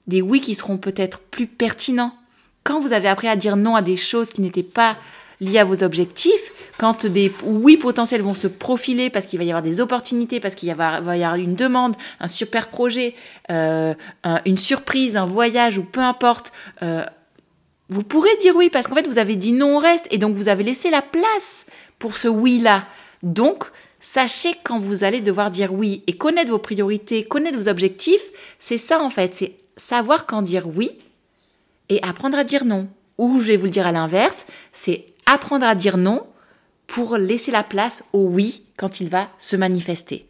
des 0.08 0.22
oui 0.22 0.42
qui 0.42 0.56
seront 0.56 0.78
peut-être 0.78 1.20
plus 1.20 1.48
pertinents. 1.48 2.14
Quand 2.64 2.80
vous 2.80 2.94
avez 2.94 3.08
appris 3.08 3.28
à 3.28 3.36
dire 3.36 3.56
non 3.56 3.76
à 3.76 3.82
des 3.82 3.96
choses 3.96 4.30
qui 4.30 4.42
n'étaient 4.42 4.64
pas 4.64 4.98
liées 5.40 5.60
à 5.60 5.64
vos 5.64 5.84
objectifs, 5.84 6.52
quand 6.78 7.06
des 7.06 7.32
oui 7.44 7.78
potentiels 7.78 8.22
vont 8.22 8.34
se 8.34 8.48
profiler 8.48 9.10
parce 9.10 9.26
qu'il 9.26 9.40
va 9.40 9.46
y 9.46 9.50
avoir 9.50 9.64
des 9.64 9.80
opportunités, 9.80 10.40
parce 10.40 10.56
qu'il 10.56 10.74
va, 10.74 11.00
y 11.18 11.24
avoir 11.24 11.36
une 11.36 11.56
demande, 11.56 11.96
un 12.20 12.28
super 12.28 12.70
projet, 12.70 13.16
euh, 13.52 13.94
une 14.46 14.58
surprise, 14.58 15.16
un 15.16 15.26
voyage 15.26 15.78
ou 15.78 15.84
peu 15.84 16.02
importe, 16.02 16.52
euh, 16.82 17.06
vous 17.90 18.04
pourrez 18.04 18.36
dire 18.38 18.56
oui 18.56 18.70
parce 18.70 18.88
qu'en 18.88 18.96
fait 18.96 19.08
vous 19.08 19.18
avez 19.18 19.36
dit 19.36 19.52
non 19.52 19.78
au 19.78 19.80
reste 19.80 20.08
et 20.12 20.18
donc 20.18 20.36
vous 20.36 20.48
avez 20.48 20.64
laissé 20.64 20.90
la 20.90 21.02
place 21.02 21.66
pour 21.98 22.18
ce 22.18 22.28
oui-là. 22.28 22.86
Donc, 23.24 23.66
sachez 24.00 24.54
quand 24.64 24.80
vous 24.80 25.04
allez 25.04 25.22
devoir 25.22 25.52
dire 25.52 25.74
oui 25.74 26.04
et 26.08 26.14
connaître 26.14 26.52
vos 26.52 26.60
priorités, 26.60 27.26
connaître 27.26 27.58
vos 27.58 27.68
objectifs, 27.68 28.24
c'est 28.58 28.78
ça 28.78 29.02
en 29.02 29.10
fait, 29.10 29.34
c'est 29.34 29.56
savoir 29.76 30.26
quand 30.26 30.42
dire 30.42 30.68
oui 30.68 30.92
et 31.90 32.02
apprendre 32.04 32.38
à 32.38 32.44
dire 32.44 32.66
non. 32.66 32.88
Ou 33.18 33.42
je 33.42 33.48
vais 33.48 33.58
vous 33.58 33.66
le 33.66 33.72
dire 33.72 33.86
à 33.86 33.92
l'inverse, 33.92 34.46
c'est 34.72 35.06
apprendre 35.26 35.66
à 35.66 35.76
dire 35.76 35.98
non 35.98 36.26
pour 36.88 37.18
laisser 37.18 37.52
la 37.52 37.64
place 37.64 38.06
au 38.14 38.28
oui 38.28 38.64
quand 38.78 39.02
il 39.02 39.10
va 39.10 39.30
se 39.38 39.58
manifester. 39.58 40.26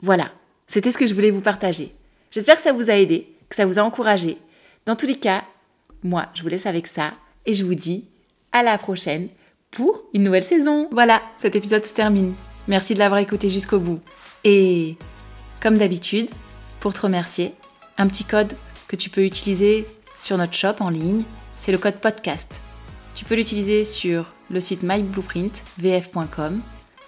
Voilà, 0.00 0.32
c'était 0.66 0.90
ce 0.90 0.98
que 0.98 1.06
je 1.06 1.14
voulais 1.14 1.30
vous 1.30 1.40
partager. 1.40 1.92
J'espère 2.30 2.56
que 2.56 2.62
ça 2.62 2.72
vous 2.72 2.88
a 2.88 2.94
aidé, 2.94 3.28
que 3.48 3.56
ça 3.56 3.66
vous 3.66 3.78
a 3.78 3.82
encouragé. 3.82 4.38
Dans 4.86 4.96
tous 4.96 5.06
les 5.06 5.16
cas, 5.16 5.44
moi, 6.02 6.26
je 6.34 6.42
vous 6.42 6.48
laisse 6.48 6.66
avec 6.66 6.86
ça 6.86 7.12
et 7.46 7.54
je 7.54 7.64
vous 7.64 7.74
dis 7.74 8.04
à 8.52 8.62
la 8.62 8.78
prochaine 8.78 9.28
pour 9.70 10.04
une 10.14 10.22
nouvelle 10.22 10.44
saison. 10.44 10.88
Voilà, 10.92 11.22
cet 11.38 11.56
épisode 11.56 11.84
se 11.84 11.92
termine. 11.92 12.34
Merci 12.66 12.94
de 12.94 12.98
l'avoir 12.98 13.20
écouté 13.20 13.48
jusqu'au 13.48 13.80
bout. 13.80 14.00
Et 14.44 14.96
comme 15.62 15.78
d'habitude, 15.78 16.30
pour 16.80 16.94
te 16.94 17.00
remercier, 17.00 17.54
un 17.96 18.08
petit 18.08 18.24
code 18.24 18.54
que 18.86 18.96
tu 18.96 19.10
peux 19.10 19.24
utiliser 19.24 19.86
sur 20.20 20.38
notre 20.38 20.54
shop 20.54 20.74
en 20.80 20.90
ligne, 20.90 21.22
c'est 21.58 21.72
le 21.72 21.78
code 21.78 22.00
podcast. 22.00 22.60
Tu 23.14 23.24
peux 23.24 23.34
l'utiliser 23.34 23.84
sur 23.84 24.26
le 24.50 24.60
site 24.60 24.82
myblueprintvf.com. 24.82 26.60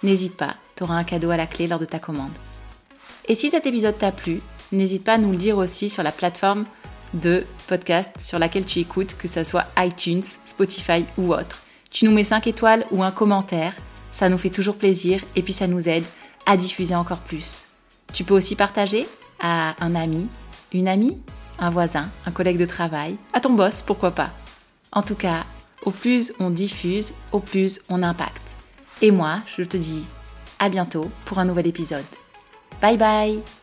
N'hésite 0.03 0.35
pas, 0.35 0.55
tu 0.75 0.83
auras 0.83 0.95
un 0.95 1.03
cadeau 1.03 1.29
à 1.29 1.37
la 1.37 1.47
clé 1.47 1.67
lors 1.67 1.79
de 1.79 1.85
ta 1.85 1.99
commande. 1.99 2.31
Et 3.27 3.35
si 3.35 3.49
cet 3.49 3.65
épisode 3.65 3.97
t'a 3.97 4.11
plu, 4.11 4.41
n'hésite 4.71 5.03
pas 5.03 5.13
à 5.13 5.17
nous 5.17 5.31
le 5.31 5.37
dire 5.37 5.57
aussi 5.57 5.89
sur 5.89 6.03
la 6.03 6.11
plateforme 6.11 6.65
de 7.13 7.45
podcast 7.67 8.11
sur 8.19 8.39
laquelle 8.39 8.65
tu 8.65 8.79
écoutes, 8.79 9.17
que 9.17 9.27
ce 9.27 9.43
soit 9.43 9.65
iTunes, 9.77 10.23
Spotify 10.23 11.05
ou 11.17 11.33
autre. 11.33 11.63
Tu 11.91 12.05
nous 12.05 12.11
mets 12.11 12.23
5 12.23 12.47
étoiles 12.47 12.85
ou 12.91 13.03
un 13.03 13.11
commentaire, 13.11 13.73
ça 14.11 14.29
nous 14.29 14.37
fait 14.37 14.49
toujours 14.49 14.77
plaisir 14.77 15.21
et 15.35 15.41
puis 15.41 15.53
ça 15.53 15.67
nous 15.67 15.89
aide 15.89 16.05
à 16.45 16.57
diffuser 16.57 16.95
encore 16.95 17.19
plus. 17.19 17.65
Tu 18.13 18.23
peux 18.23 18.33
aussi 18.33 18.55
partager 18.55 19.07
à 19.39 19.75
un 19.83 19.95
ami, 19.95 20.27
une 20.73 20.87
amie, 20.87 21.17
un 21.59 21.69
voisin, 21.69 22.09
un 22.25 22.31
collègue 22.31 22.57
de 22.57 22.65
travail, 22.65 23.17
à 23.33 23.39
ton 23.39 23.53
boss, 23.53 23.81
pourquoi 23.81 24.11
pas. 24.11 24.31
En 24.91 25.01
tout 25.01 25.15
cas, 25.15 25.45
au 25.85 25.91
plus 25.91 26.33
on 26.39 26.49
diffuse, 26.49 27.13
au 27.31 27.39
plus 27.39 27.81
on 27.89 28.03
impacte. 28.03 28.41
Et 29.01 29.11
moi, 29.11 29.39
je 29.57 29.63
te 29.63 29.77
dis 29.77 30.05
à 30.59 30.69
bientôt 30.69 31.09
pour 31.25 31.39
un 31.39 31.45
nouvel 31.45 31.67
épisode. 31.67 32.05
Bye 32.81 32.97
bye 32.97 33.60